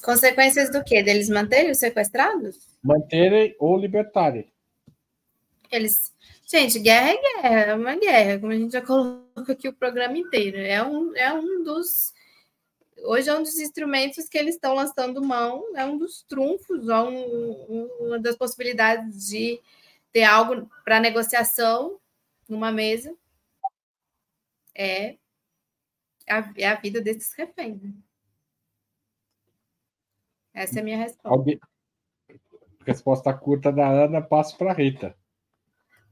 [0.00, 1.02] Consequências do quê?
[1.02, 2.78] Deles manterem os sequestrados?
[2.80, 4.51] Manterem ou libertarem.
[5.72, 6.12] Eles.
[6.46, 10.18] Gente, guerra é guerra, é uma guerra, como a gente já colocou aqui o programa
[10.18, 10.58] inteiro.
[10.58, 12.12] É um, é um dos.
[13.04, 17.00] Hoje é um dos instrumentos que eles estão lançando mão, é um dos trunfos, é
[17.00, 19.60] um, um, uma das possibilidades de
[20.12, 21.98] ter algo para negociação
[22.46, 23.16] numa mesa.
[24.74, 25.16] É
[26.28, 27.82] a, é a vida desses reféns.
[27.82, 27.92] Né?
[30.52, 31.60] Essa é a minha resposta.
[32.84, 35.16] Resposta curta da Ana, passo para a Rita.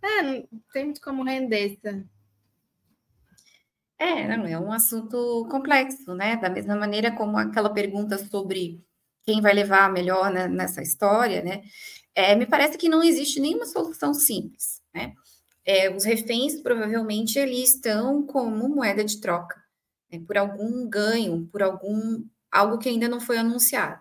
[0.03, 2.07] É, não tem muito como render isso.
[3.99, 6.37] É, não, é um assunto complexo, né?
[6.37, 8.83] Da mesma maneira como aquela pergunta sobre
[9.27, 11.63] quem vai levar melhor nessa história, né?
[12.15, 15.15] É, me parece que não existe nenhuma solução simples, né?
[15.65, 19.63] É, os reféns provavelmente eles estão como moeda de troca,
[20.11, 24.01] né, por algum ganho, por algum algo que ainda não foi anunciado.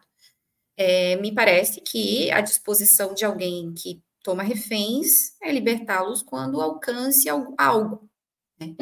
[0.78, 7.28] É, me parece que a disposição de alguém que toma reféns é libertá-los quando alcance
[7.58, 8.08] algo.
[8.60, 8.76] Né?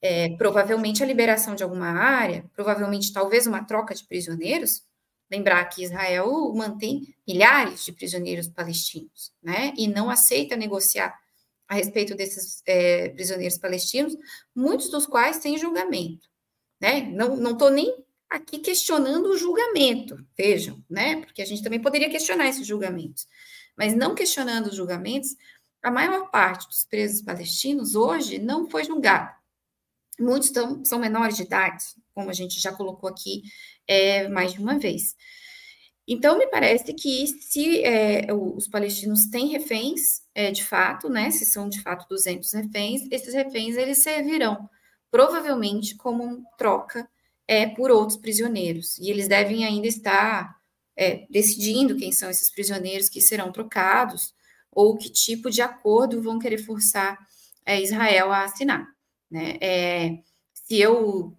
[0.00, 4.82] É, provavelmente a liberação de alguma área, provavelmente talvez uma troca de prisioneiros.
[5.30, 9.72] Lembrar que Israel mantém milhares de prisioneiros palestinos, né?
[9.76, 11.18] E não aceita negociar
[11.66, 14.16] a respeito desses é, prisioneiros palestinos,
[14.54, 16.28] muitos dos quais têm julgamento,
[16.80, 17.00] né?
[17.00, 21.22] Não estou nem aqui questionando o julgamento, vejam, né?
[21.22, 23.26] Porque a gente também poderia questionar esses julgamentos,
[23.76, 25.36] mas não questionando os julgamentos,
[25.82, 29.30] a maior parte dos presos palestinos hoje não foi julgado.
[30.18, 33.42] Muitos tão, são menores de idade, como a gente já colocou aqui
[33.86, 35.16] é, mais de uma vez.
[36.06, 41.46] Então, me parece que se é, os palestinos têm reféns, é, de fato, né, se
[41.46, 44.68] são de fato 200 reféns, esses reféns eles servirão
[45.14, 47.08] provavelmente como troca
[47.46, 48.98] é, por outros prisioneiros.
[48.98, 50.56] E eles devem ainda estar
[50.96, 54.34] é, decidindo quem são esses prisioneiros que serão trocados
[54.70, 57.18] ou que tipo de acordo vão querer forçar
[57.64, 58.86] é, Israel a assinar.
[59.30, 59.56] Né?
[59.60, 60.18] É,
[60.52, 61.36] se eu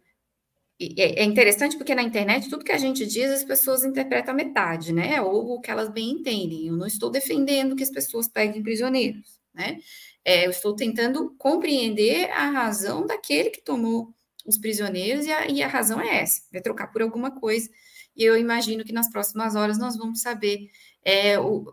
[0.80, 4.38] é, é interessante porque na internet tudo que a gente diz as pessoas interpretam a
[4.38, 5.22] metade, né?
[5.22, 6.68] Ou o que elas bem entendem.
[6.68, 9.80] Eu não estou defendendo que as pessoas peguem prisioneiros, né?
[10.24, 14.14] É, eu estou tentando compreender a razão daquele que tomou
[14.46, 17.70] os prisioneiros, e a, e a razão é essa: vai trocar por alguma coisa.
[18.16, 20.70] E eu imagino que nas próximas horas nós vamos saber
[21.04, 21.66] é, o,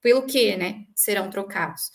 [0.00, 1.90] pelo que né, serão trocados.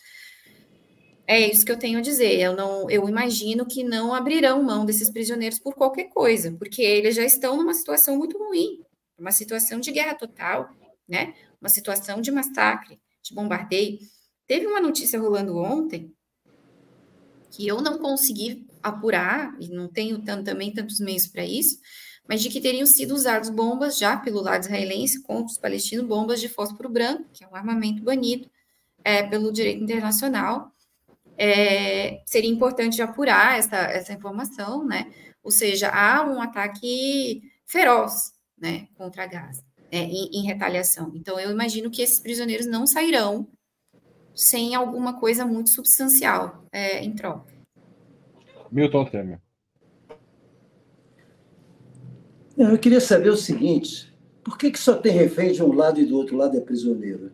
[1.27, 2.39] É isso que eu tenho a dizer.
[2.39, 7.15] Eu não, eu imagino que não abrirão mão desses prisioneiros por qualquer coisa, porque eles
[7.15, 8.83] já estão numa situação muito ruim,
[9.17, 10.69] uma situação de guerra total,
[11.07, 11.33] né?
[11.61, 13.99] Uma situação de massacre, de bombardeio.
[14.45, 16.13] Teve uma notícia rolando ontem
[17.51, 21.77] que eu não consegui apurar, e não tenho também tantos meios para isso,
[22.27, 26.39] mas de que teriam sido usados bombas já pelo lado israelense contra os palestinos, bombas
[26.39, 28.49] de fósforo branco, que é um armamento banido
[29.03, 30.71] é, pelo direito internacional.
[31.37, 35.11] É, seria importante apurar essa, essa informação, né?
[35.43, 41.11] Ou seja, há um ataque feroz, né, contra Gaza, é, em, em retaliação.
[41.15, 43.47] Então, eu imagino que esses prisioneiros não sairão
[44.35, 47.51] sem alguma coisa muito substancial é, em troca.
[48.71, 49.39] Milton Temer.
[52.69, 56.05] Eu queria saber o seguinte: por que, que só tem refém de um lado e
[56.05, 57.31] do outro lado é prisioneiro?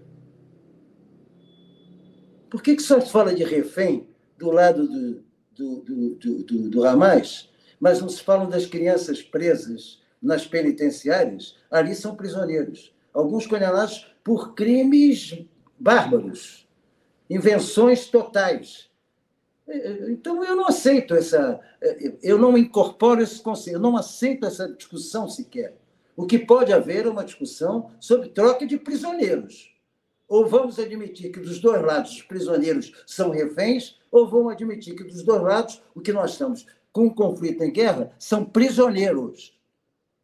[2.49, 4.07] Por que, que só se fala de refém
[4.37, 5.23] do lado do,
[5.53, 11.57] do, do, do, do, do Hamas, mas não se falam das crianças presas nas penitenciárias?
[11.69, 12.95] Ali são prisioneiros.
[13.13, 15.45] Alguns condenados por crimes
[15.77, 16.65] bárbaros,
[17.29, 18.86] invenções totais.
[20.09, 21.59] Então, eu não aceito essa.
[22.21, 25.75] Eu não incorporo esse conceito, eu não aceito essa discussão sequer.
[26.15, 29.71] O que pode haver é uma discussão sobre troca de prisioneiros.
[30.27, 35.03] Ou vamos admitir que dos dois lados os prisioneiros são reféns, ou vamos admitir que
[35.03, 39.57] dos dois lados o que nós estamos com um conflito em guerra são prisioneiros.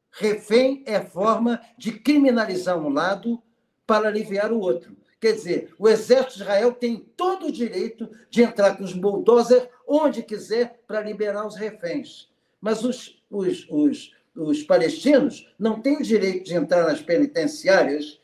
[0.09, 3.41] Refém é forma de criminalizar um lado
[3.85, 4.95] para aliviar o outro.
[5.23, 9.69] Quer dizer, o exército de Israel tem todo o direito de entrar com os bulldozers
[9.87, 12.29] onde quiser para liberar os reféns.
[12.59, 18.19] Mas os, os, os, os palestinos não têm o direito de entrar nas penitenciárias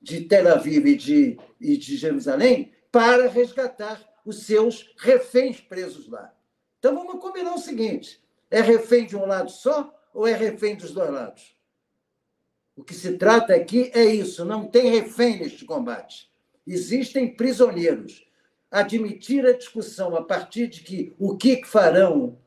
[0.00, 6.32] de Tel Aviv e de, e de Jerusalém para resgatar os seus reféns presos lá.
[6.78, 10.92] Então vamos combinar o seguinte: é refém de um lado só ou é refém dos
[10.92, 11.58] dois lados?
[12.76, 16.27] O que se trata aqui é isso, não tem refém neste combate.
[16.68, 18.26] Existem prisioneiros.
[18.70, 22.38] Admitir a discussão a partir de que o que farão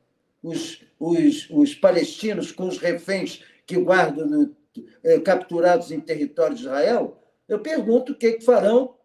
[0.44, 4.56] os, os, os palestinos com os reféns que guardam no,
[5.04, 8.96] eh, capturados em território de Israel, eu pergunto o que farão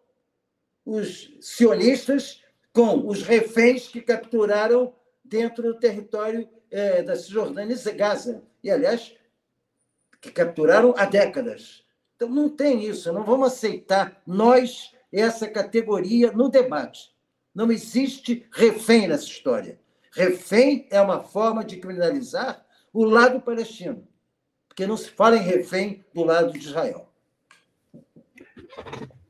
[0.85, 4.93] os sionistas com os reféns que capturaram
[5.25, 8.43] dentro do território eh, da Cisjordânia e Gaza.
[8.63, 9.15] E, aliás,
[10.21, 11.83] que capturaram há décadas.
[12.15, 17.11] Então, não tem isso, não vamos aceitar nós essa categoria no debate.
[17.53, 19.79] Não existe refém nessa história.
[20.11, 24.07] Refém é uma forma de criminalizar o lado palestino,
[24.67, 27.11] porque não se fala em refém do lado de Israel.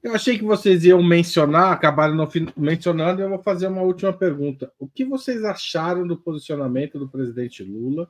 [0.02, 4.72] Eu achei que vocês iam mencionar, acabaram não mencionando, eu vou fazer uma última pergunta.
[4.80, 8.10] O que vocês acharam do posicionamento do presidente Lula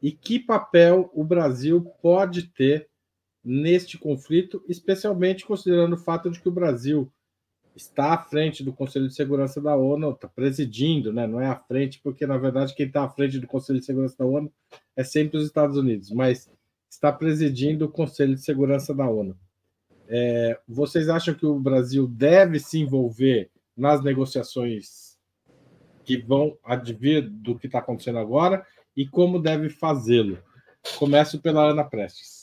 [0.00, 2.88] e que papel o Brasil pode ter
[3.44, 7.10] neste conflito, especialmente considerando o fato de que o Brasil
[7.74, 11.26] está à frente do Conselho de Segurança da ONU, está presidindo, né?
[11.26, 14.16] não é à frente, porque na verdade quem está à frente do Conselho de Segurança
[14.18, 14.52] da ONU
[14.96, 16.50] é sempre os Estados Unidos, mas
[16.90, 19.38] está presidindo o Conselho de Segurança da ONU.
[20.08, 25.16] É, vocês acham que o Brasil deve se envolver nas negociações
[26.04, 28.66] que vão advir do que está acontecendo agora
[28.96, 30.38] e como deve fazê-lo?
[30.98, 32.37] Começo pela Ana Prestes.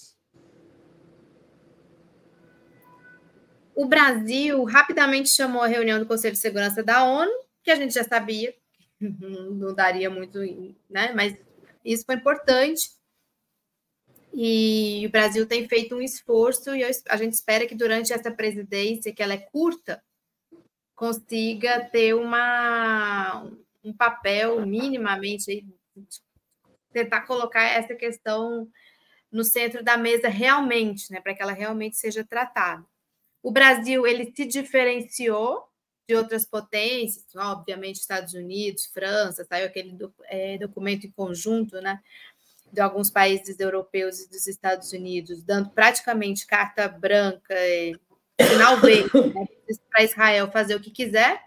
[3.75, 7.93] O Brasil rapidamente chamou a reunião do Conselho de Segurança da ONU, que a gente
[7.93, 8.55] já sabia,
[8.99, 10.39] não daria muito,
[10.89, 11.11] né?
[11.13, 11.35] Mas
[11.83, 12.91] isso foi importante.
[14.33, 19.13] E o Brasil tem feito um esforço e a gente espera que durante essa presidência,
[19.13, 20.03] que ela é curta,
[20.95, 23.49] consiga ter uma,
[23.83, 25.65] um papel minimamente,
[26.91, 28.69] tentar colocar essa questão
[29.31, 32.85] no centro da mesa realmente, né, para que ela realmente seja tratada.
[33.45, 35.69] O Brasil ele se diferenciou
[36.09, 42.01] de outras potências, obviamente Estados Unidos, França, saiu aquele é, documento em conjunto, né,
[42.73, 47.53] de alguns países europeus e dos Estados Unidos, dando praticamente carta branca,
[48.49, 49.47] sinal verde né,
[49.91, 51.39] para Israel fazer o que quiser,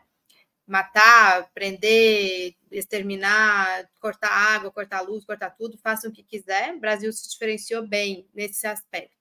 [0.65, 6.77] matar, prender, exterminar, cortar água, cortar luz, cortar tudo, façam o que quiser.
[6.77, 9.19] O Brasil se diferenciou bem nesse aspecto.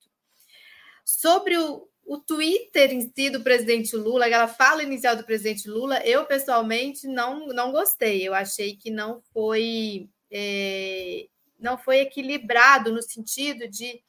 [1.04, 6.00] Sobre o, o Twitter em si do presidente Lula, aquela fala inicial do presidente Lula,
[6.06, 8.26] eu pessoalmente não, não gostei.
[8.26, 11.28] Eu achei que não foi é,
[11.60, 14.02] não foi equilibrado no sentido de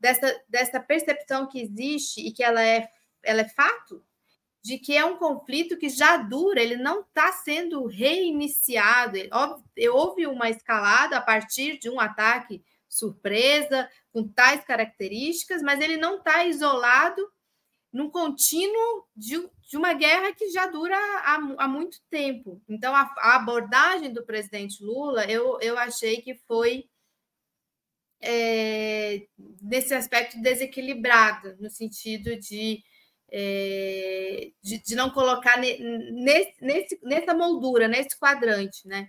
[0.00, 2.88] dessa, dessa percepção que existe e que ela é,
[3.22, 4.04] ela é fato,
[4.60, 9.16] de que é um conflito que já dura, ele não está sendo reiniciado.
[9.92, 16.18] Houve uma escalada a partir de um ataque surpresa, com tais características, mas ele não
[16.18, 17.22] está isolado
[17.94, 22.60] num contínuo de, de, uma guerra que já dura há, há muito tempo.
[22.68, 26.88] Então, a, a, abordagem do presidente Lula, eu, eu achei que foi
[28.20, 29.24] é,
[29.62, 32.82] nesse aspecto desequilibrado, no sentido de,
[33.30, 39.08] é, de, de, não colocar nesse, nesse, nessa moldura, nesse quadrante, né?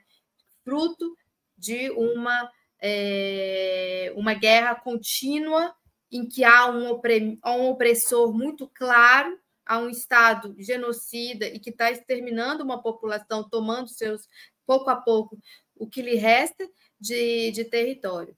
[0.63, 1.17] fruto
[1.57, 5.75] de uma, é, uma guerra contínua
[6.15, 6.97] em que há um,
[7.45, 13.89] um opressor muito claro, há um Estado genocida e que está exterminando uma população, tomando
[13.89, 14.29] seus,
[14.65, 15.37] pouco a pouco,
[15.75, 16.65] o que lhe resta
[16.97, 18.35] de, de território.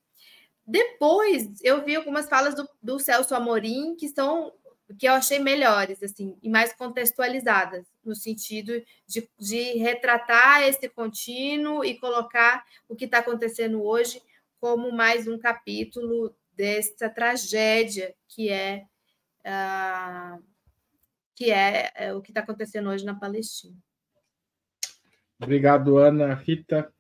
[0.66, 4.52] Depois eu vi algumas falas do, do Celso Amorim que são
[4.98, 11.84] que eu achei melhores, assim, e mais contextualizadas, no sentido de, de retratar esse contínuo
[11.84, 14.22] e colocar o que está acontecendo hoje
[14.62, 18.84] como mais um capítulo dessa tragédia que é,
[19.46, 20.44] uh,
[21.36, 23.78] que é, é o que está acontecendo hoje na Palestina.
[25.40, 26.34] Obrigado, Ana.
[26.34, 26.92] Rita.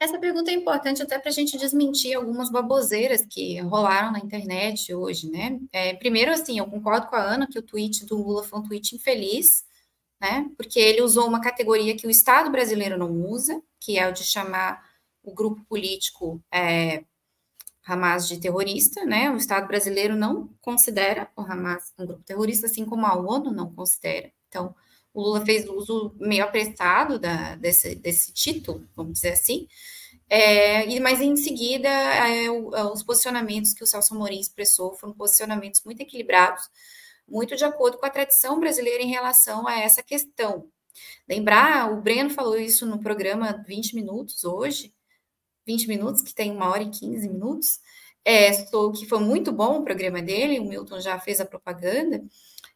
[0.00, 4.92] Essa pergunta é importante até para a gente desmentir algumas baboseiras que rolaram na internet
[4.92, 5.58] hoje, né?
[5.72, 8.62] É, primeiro, assim, eu concordo com a Ana que o tweet do Lula foi um
[8.62, 9.64] tweet infeliz,
[10.20, 10.50] né?
[10.58, 14.24] Porque ele usou uma categoria que o Estado brasileiro não usa, que é o de
[14.24, 14.82] chamar
[15.24, 17.04] o grupo político é,
[17.86, 19.30] Hamas de terrorista, né?
[19.30, 23.74] O Estado brasileiro não considera o Hamas um grupo terrorista, assim como a ONU não
[23.74, 24.30] considera.
[24.48, 24.74] Então,
[25.12, 29.68] o Lula fez uso meio apressado da, desse, desse título, vamos dizer assim,
[30.28, 35.12] é, e, mas em seguida, é, é, os posicionamentos que o Celso Amorim expressou foram
[35.14, 36.68] posicionamentos muito equilibrados,
[37.28, 40.68] muito de acordo com a tradição brasileira em relação a essa questão.
[41.28, 44.92] Lembrar, o Breno falou isso no programa 20 Minutos hoje,
[45.66, 47.80] 20 minutos, que tem uma hora e 15 minutos,
[48.24, 52.24] é, que foi muito bom o programa dele, o Milton já fez a propaganda,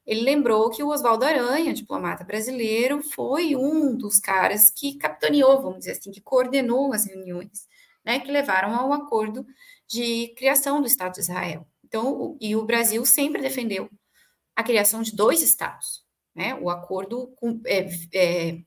[0.07, 5.81] ele lembrou que o Oswaldo Aranha, diplomata brasileiro, foi um dos caras que capitaneou, vamos
[5.81, 7.69] dizer assim, que coordenou as reuniões,
[8.05, 9.47] né, que levaram ao acordo
[9.87, 11.67] de criação do Estado de Israel.
[11.85, 13.91] Então, e o Brasil sempre defendeu
[14.55, 16.55] a criação de dois estados, né?
[16.55, 18.59] O acordo com, é, é,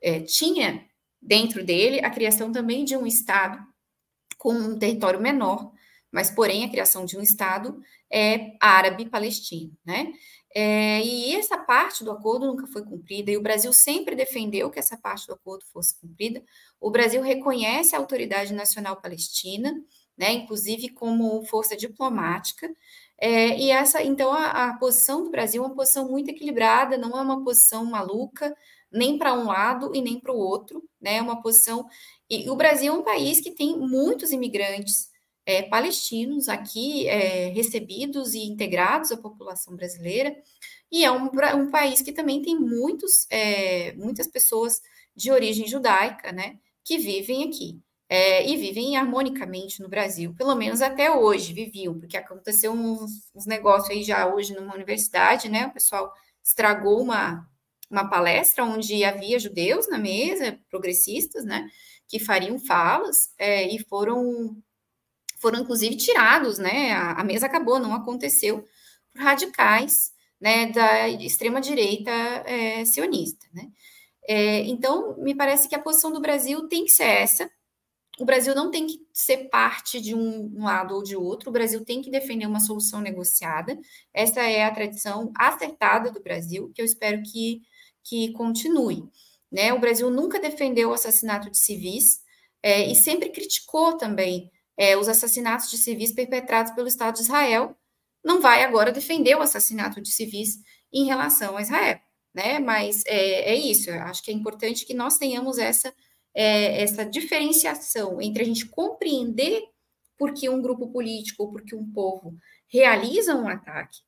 [0.00, 0.88] é, tinha
[1.20, 3.58] dentro dele a criação também de um estado
[4.38, 5.72] com um território menor,
[6.10, 10.12] mas porém a criação de um estado é árabe-palestino, né?
[10.52, 14.80] É, e essa parte do acordo nunca foi cumprida, e o Brasil sempre defendeu que
[14.80, 16.42] essa parte do acordo fosse cumprida.
[16.80, 19.72] O Brasil reconhece a Autoridade Nacional Palestina,
[20.18, 22.68] né, inclusive como força diplomática.
[23.18, 27.16] É, e essa, então, a, a, posição do Brasil é uma posição muito equilibrada, não
[27.16, 28.54] é uma posição maluca,
[28.92, 31.16] nem para um lado e nem para o outro, né?
[31.16, 31.86] É uma posição.
[32.28, 35.10] E o Brasil é um país que tem muitos imigrantes
[35.46, 40.36] é, palestinos aqui é, recebidos e integrados à população brasileira,
[40.90, 44.80] e é um, um país que também tem muitos, é, muitas pessoas
[45.14, 47.80] de origem judaica, né, que vivem aqui.
[48.12, 53.46] É, e vivem harmonicamente no Brasil, pelo menos até hoje viviam, porque aconteceu uns, uns
[53.46, 55.68] negócios aí já hoje numa universidade, né?
[55.68, 56.12] O pessoal
[56.42, 57.48] estragou uma,
[57.90, 61.68] uma palestra onde havia judeus na mesa, progressistas, né?
[62.08, 64.56] Que fariam falas é, e foram
[65.40, 66.92] foram inclusive tirados, né?
[66.92, 68.64] A, a, mesa acabou, não aconteceu
[69.12, 70.66] por radicais, né?
[70.66, 73.68] Da extrema direita é, sionista, né?
[74.28, 77.50] É, então, me parece que a posição do Brasil tem que ser essa.
[78.20, 81.82] O Brasil não tem que ser parte de um lado ou de outro, o Brasil
[81.84, 83.78] tem que defender uma solução negociada.
[84.12, 87.62] Essa é a tradição acertada do Brasil, que eu espero que,
[88.04, 89.08] que continue.
[89.50, 89.72] Né?
[89.72, 92.20] O Brasil nunca defendeu o assassinato de civis
[92.62, 97.76] é, e sempre criticou também é, os assassinatos de civis perpetrados pelo Estado de Israel.
[98.24, 100.58] Não vai agora defender o assassinato de civis
[100.92, 102.00] em relação a Israel
[102.34, 102.58] né?
[102.58, 105.92] Mas é, é isso, eu acho que é importante que nós tenhamos essa,
[106.34, 109.62] é, essa diferenciação entre a gente compreender
[110.18, 112.36] por que um grupo político ou porque um povo
[112.68, 113.98] realiza um ataque,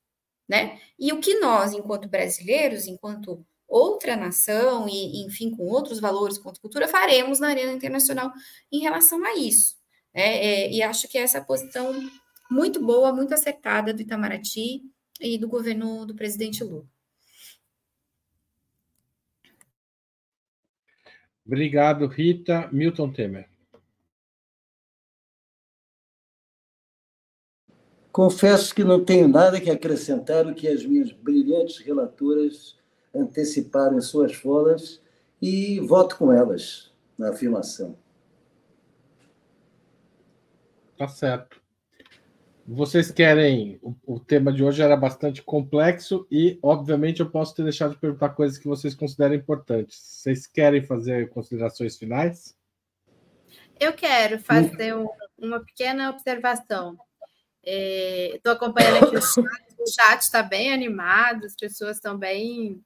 [0.47, 0.79] né?
[0.99, 6.53] E o que nós, enquanto brasileiros, enquanto outra nação e, enfim, com outros valores, com
[6.53, 8.31] cultura, faremos na arena internacional
[8.71, 9.75] em relação a isso.
[10.13, 10.21] Né?
[10.21, 11.91] É, e acho que essa posição
[12.51, 14.83] muito boa, muito acertada do Itamaraty
[15.19, 16.85] e do governo do presidente Lula.
[21.45, 22.69] Obrigado, Rita.
[22.71, 23.49] Milton Temer.
[28.11, 32.77] Confesso que não tenho nada que acrescentar o que as minhas brilhantes relatoras
[33.13, 35.01] anteciparam em suas falas
[35.41, 37.97] e voto com elas na afirmação.
[40.97, 41.61] Tá certo.
[42.65, 43.77] Vocês querem.
[43.81, 47.99] O, o, tema de hoje era bastante complexo e, obviamente, eu posso ter deixado de
[47.99, 49.97] perguntar coisas que vocês consideram importantes.
[49.97, 52.55] Vocês querem fazer considerações finais?
[53.77, 56.97] Eu quero fazer um, uma pequena observação.
[57.61, 62.81] Estou é, acompanhando aqui o chat, o chat está bem animado, as pessoas estão bem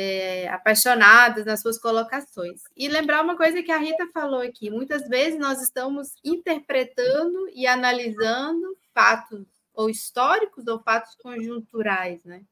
[0.00, 2.62] é, apaixonadas nas suas colocações.
[2.76, 7.66] E lembrar uma coisa que a Rita falou aqui: muitas vezes nós estamos interpretando e
[7.66, 9.44] analisando fatos
[9.74, 12.44] ou históricos ou fatos conjunturais, né?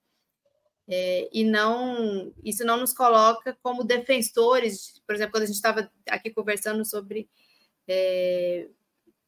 [0.89, 5.89] É, e não isso não nos coloca como defensores, por exemplo, quando a gente estava
[6.11, 7.29] aqui conversando sobre
[7.87, 8.69] é,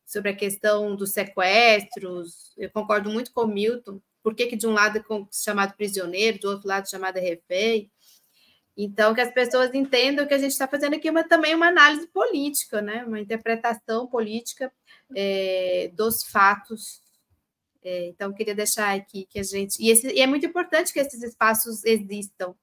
[0.05, 4.66] sobre a questão dos sequestros, eu concordo muito com o Milton, por que, que de
[4.66, 5.03] um lado é
[5.33, 7.91] chamado prisioneiro, do outro lado chamado refém,
[8.81, 12.07] então, que as pessoas entendam que a gente está fazendo aqui uma, também uma análise
[12.07, 13.05] política, né?
[13.05, 14.72] uma interpretação política
[15.16, 17.03] é, dos fatos.
[17.82, 19.82] É, então, queria deixar aqui que a gente.
[19.82, 22.55] E, esse, e é muito importante que esses espaços existam.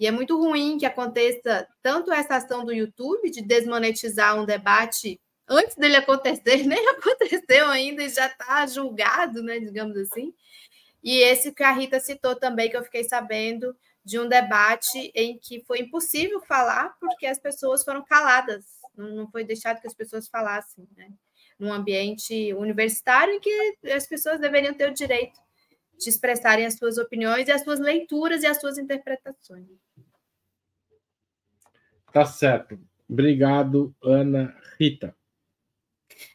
[0.00, 5.20] E é muito ruim que aconteça tanto essa ação do YouTube de desmonetizar um debate
[5.46, 10.32] antes dele acontecer, nem aconteceu ainda e já está julgado, né, digamos assim.
[11.04, 15.38] E esse que a Rita citou também, que eu fiquei sabendo, de um debate em
[15.38, 18.64] que foi impossível falar porque as pessoas foram caladas,
[18.96, 21.10] não foi deixado que as pessoas falassem, né?
[21.58, 25.38] Num ambiente universitário em que as pessoas deveriam ter o direito
[25.98, 29.66] de expressarem as suas opiniões e as suas leituras e as suas interpretações.
[32.12, 32.78] Tá certo.
[33.08, 35.17] Obrigado, Ana Rita.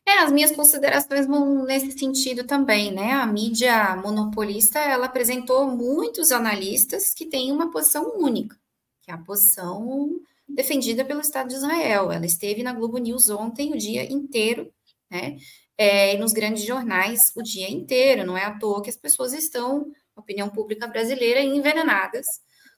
[0.05, 3.11] É, as minhas considerações vão nesse sentido também, né?
[3.14, 8.57] A mídia monopolista, ela apresentou muitos analistas que têm uma posição única,
[9.01, 10.10] que é a posição
[10.47, 12.11] defendida pelo Estado de Israel.
[12.11, 14.72] Ela esteve na Globo News ontem o dia inteiro,
[15.10, 15.38] né?
[15.77, 18.26] É, e nos grandes jornais o dia inteiro.
[18.26, 22.26] Não é à toa que as pessoas estão, opinião pública brasileira, envenenadas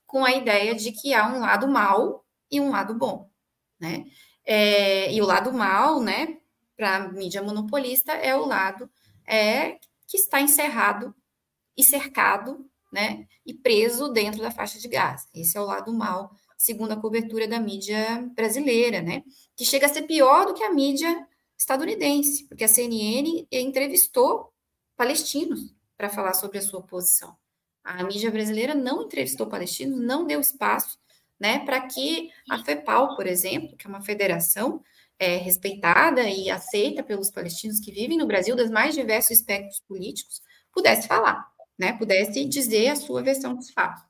[0.06, 3.30] com a ideia de que há um lado mal e um lado bom,
[3.80, 4.06] né?
[4.45, 6.38] É, e o lado mal, né,
[6.76, 8.90] para a mídia monopolista é o lado
[9.28, 11.16] é, que está encerrado
[11.78, 15.28] e cercado né, e preso dentro da faixa de gás.
[15.34, 19.24] Esse é o lado mal, segundo a cobertura da mídia brasileira, né,
[19.56, 21.28] que chega a ser pior do que a mídia
[21.58, 24.54] estadunidense, porque a CNN entrevistou
[24.96, 27.36] palestinos para falar sobre a sua posição.
[27.84, 30.98] A mídia brasileira não entrevistou palestinos, não deu espaço
[31.40, 34.84] né, para que a FEPAL, por exemplo, que é uma federação
[35.20, 40.42] é, respeitada e aceita pelos palestinos que vivem no Brasil, dos mais diversos espectros políticos,
[40.74, 41.46] pudesse falar,
[41.78, 41.94] né?
[41.94, 44.04] Pudesse dizer a sua versão dos fatos.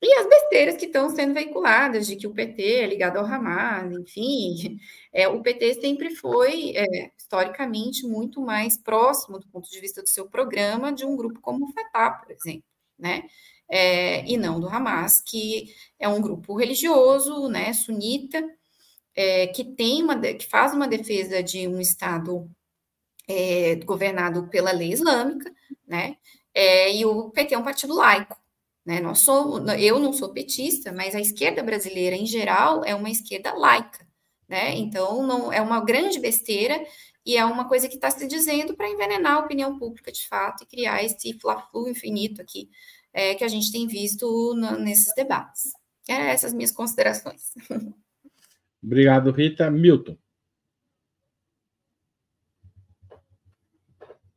[0.00, 3.92] E as besteiras que estão sendo veiculadas de que o PT é ligado ao Hamas,
[3.92, 4.78] enfim,
[5.12, 10.08] é, o PT sempre foi, é, historicamente, muito mais próximo, do ponto de vista do
[10.08, 12.62] seu programa, de um grupo como o Fatah, por exemplo,
[12.96, 13.24] né?
[13.68, 18.42] É, e não do Hamas, que é um grupo religioso, né, sunita,
[19.18, 22.48] é, que tem uma, que faz uma defesa de um Estado
[23.28, 25.52] é, governado pela lei islâmica,
[25.84, 26.16] né?
[26.54, 28.36] É, e o PT é um partido laico.
[28.86, 29.00] Né?
[29.00, 33.52] Nós somos, eu não sou petista, mas a esquerda brasileira, em geral, é uma esquerda
[33.54, 34.06] laica.
[34.48, 34.76] Né?
[34.76, 36.80] Então, não é uma grande besteira
[37.26, 40.62] e é uma coisa que está se dizendo para envenenar a opinião pública de fato
[40.62, 42.70] e criar esse fla-flu infinito aqui
[43.12, 45.72] é, que a gente tem visto no, nesses debates.
[46.08, 47.52] É essas minhas considerações.
[48.82, 49.70] Obrigado, Rita.
[49.70, 50.16] Milton.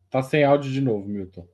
[0.09, 1.47] Tá sem áudio de novo, Milton.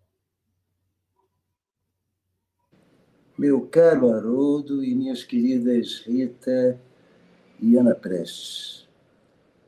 [3.38, 6.80] meu caro Haroldo e minhas queridas Rita
[7.61, 8.88] e Ana Prestes.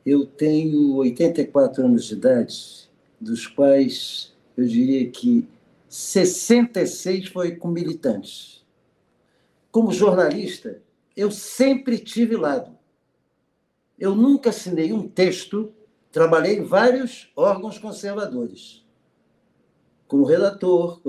[0.04, 2.90] Eu tenho 84 anos de idade,
[3.20, 5.46] dos quais eu diria que
[5.88, 8.64] 66 foi com militantes.
[9.70, 10.82] Como jornalista,
[11.16, 12.76] eu sempre tive lado.
[14.00, 15.72] Eu nunca assinei um texto,
[16.10, 18.80] trabalhei em vários órgãos conservadores
[20.10, 21.00] como redator,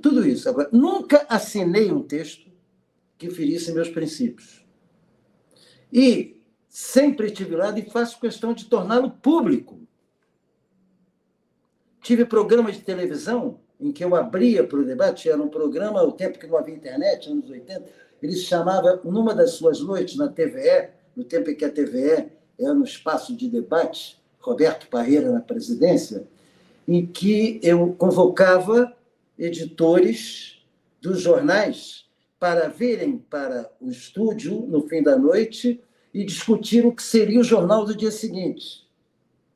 [0.00, 0.48] tudo isso.
[0.48, 2.48] Agora, nunca assinei um texto
[3.18, 4.64] que ferisse meus princípios.
[5.92, 9.80] E sempre tive lado e faço questão de torná-lo público.
[12.00, 16.12] Tive programas de televisão em que eu abria para o debate, era um programa, o
[16.12, 17.84] tempo que não havia internet, anos 80,
[18.22, 22.28] ele se chamava, numa das suas noites na TVE, no tempo em que a TVE
[22.58, 26.26] era um espaço de debate, Roberto Parreira na presidência,
[26.86, 28.94] em que eu convocava
[29.38, 30.62] editores
[31.00, 32.04] dos jornais
[32.38, 35.80] para virem para o estúdio no fim da noite
[36.12, 38.86] e discutir o que seria o jornal do dia seguinte.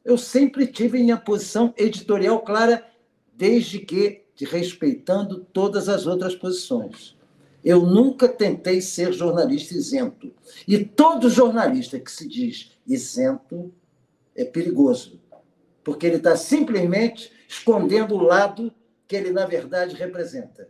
[0.05, 2.85] Eu sempre tive minha posição editorial clara,
[3.37, 7.18] desde que respeitando todas as outras posições.
[7.65, 10.33] Eu nunca tentei ser jornalista isento.
[10.67, 13.73] E todo jornalista que se diz isento
[14.35, 15.21] é perigoso
[15.89, 18.71] porque ele está simplesmente escondendo o lado
[19.07, 20.69] que ele, na verdade, representa.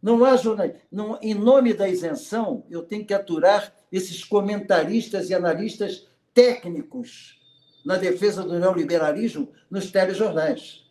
[0.00, 0.80] Não há jornalismo.
[0.90, 7.38] Não, em nome da isenção, eu tenho que aturar esses comentaristas e analistas técnicos
[7.84, 10.82] na defesa do neoliberalismo nos telejornais.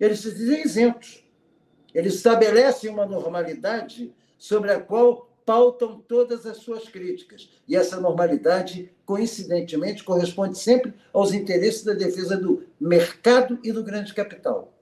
[0.00, 1.22] Eles se dizem isentos.
[1.94, 7.50] Eles estabelecem uma normalidade sobre a qual pautam todas as suas críticas.
[7.66, 14.14] E essa normalidade, coincidentemente, corresponde sempre aos interesses da defesa do mercado e do grande
[14.14, 14.72] capital.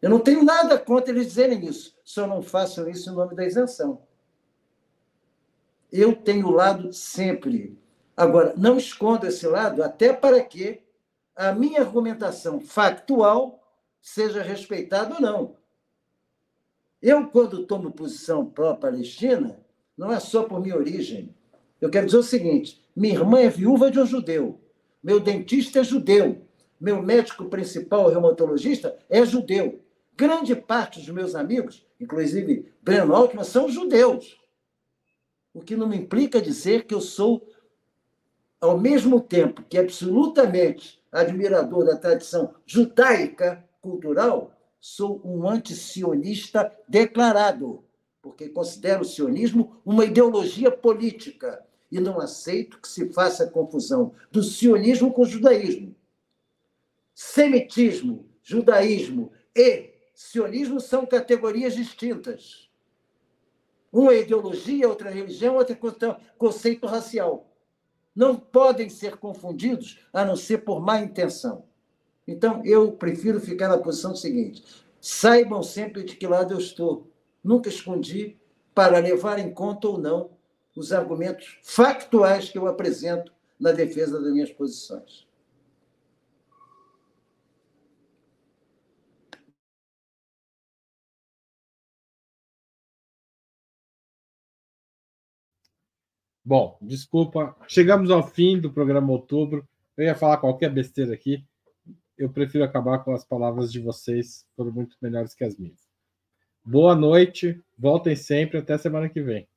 [0.00, 3.44] Eu não tenho nada contra eles dizerem isso, só não façam isso em nome da
[3.44, 4.00] isenção.
[5.92, 7.78] Eu tenho lado sempre.
[8.16, 10.80] Agora, não escondo esse lado, até para que
[11.36, 13.59] a minha argumentação factual
[14.00, 15.56] seja respeitada ou não.
[17.00, 19.60] Eu, quando tomo posição pró-Palestina,
[19.96, 21.34] não é só por minha origem.
[21.80, 24.60] Eu quero dizer o seguinte: minha irmã é viúva de um judeu,
[25.02, 26.46] meu dentista é judeu,
[26.80, 29.82] meu médico principal, reumatologista, é judeu.
[30.14, 34.38] Grande parte dos meus amigos, inclusive Breno Altman, são judeus.
[35.52, 37.48] O que não me implica dizer que eu sou,
[38.60, 47.84] ao mesmo tempo que absolutamente admirador da tradição judaica cultural, sou um antisionista declarado,
[48.22, 54.42] porque considero o sionismo uma ideologia política e não aceito que se faça confusão do
[54.42, 55.94] sionismo com o judaísmo.
[57.14, 62.70] Semitismo, judaísmo e sionismo são categorias distintas.
[63.92, 67.50] Uma é ideologia, outra é religião, outra é conceito racial.
[68.14, 71.64] Não podem ser confundidos, a não ser por má intenção.
[72.30, 74.62] Então, eu prefiro ficar na posição seguinte:
[75.00, 77.10] saibam sempre de que lado eu estou.
[77.42, 78.36] Nunca escondi
[78.72, 80.30] para levar em conta ou não
[80.76, 85.26] os argumentos factuais que eu apresento na defesa das minhas posições.
[96.44, 99.68] Bom, desculpa, chegamos ao fim do programa Outubro.
[99.96, 101.44] Eu ia falar qualquer besteira aqui,
[102.20, 105.88] eu prefiro acabar com as palavras de vocês, foram muito melhores que as minhas.
[106.62, 109.48] Boa noite, voltem sempre, até semana que vem.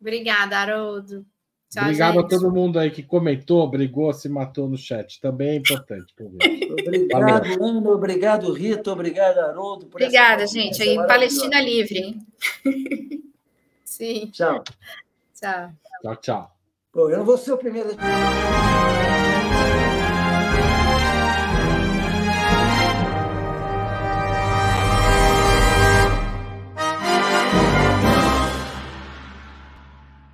[0.00, 1.26] Obrigada, Haroldo.
[1.68, 2.24] Tchau, Obrigado gente.
[2.24, 5.20] a todo mundo aí que comentou, brigou, se matou no chat.
[5.20, 6.14] Também é importante.
[6.22, 7.90] obrigado, Ana.
[7.90, 8.92] Obrigado, Rita.
[8.92, 9.86] Obrigado, Haroldo.
[9.86, 10.80] Obrigada, gente.
[10.80, 12.16] Aí, Palestina Livre.
[13.84, 14.30] Sim.
[14.32, 14.62] Tchau.
[15.34, 15.72] Tchau.
[16.02, 16.56] Tchau, tchau.
[16.94, 17.90] Bom, eu não vou ser o primeiro.